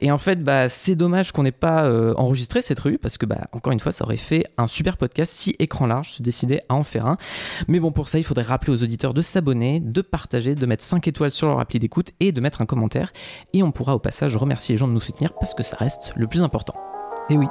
[0.00, 3.26] Et en fait, bah, c'est dommage qu'on n'ait pas euh, enregistré cette rue, parce que,
[3.26, 6.62] bah, encore une fois, ça aurait fait un super podcast si écran large se décidait
[6.68, 7.18] à en faire un.
[7.66, 10.84] Mais bon, pour ça, il faudrait rappeler aux auditeurs de s'abonner, de partager, de mettre
[10.84, 13.12] 5 étoiles sur leur appli d'écoute et de mettre un commentaire.
[13.52, 16.12] Et on pourra au passage remercier les gens de nous soutenir parce que ça reste
[16.16, 16.74] le plus important.
[17.30, 17.46] Et oui.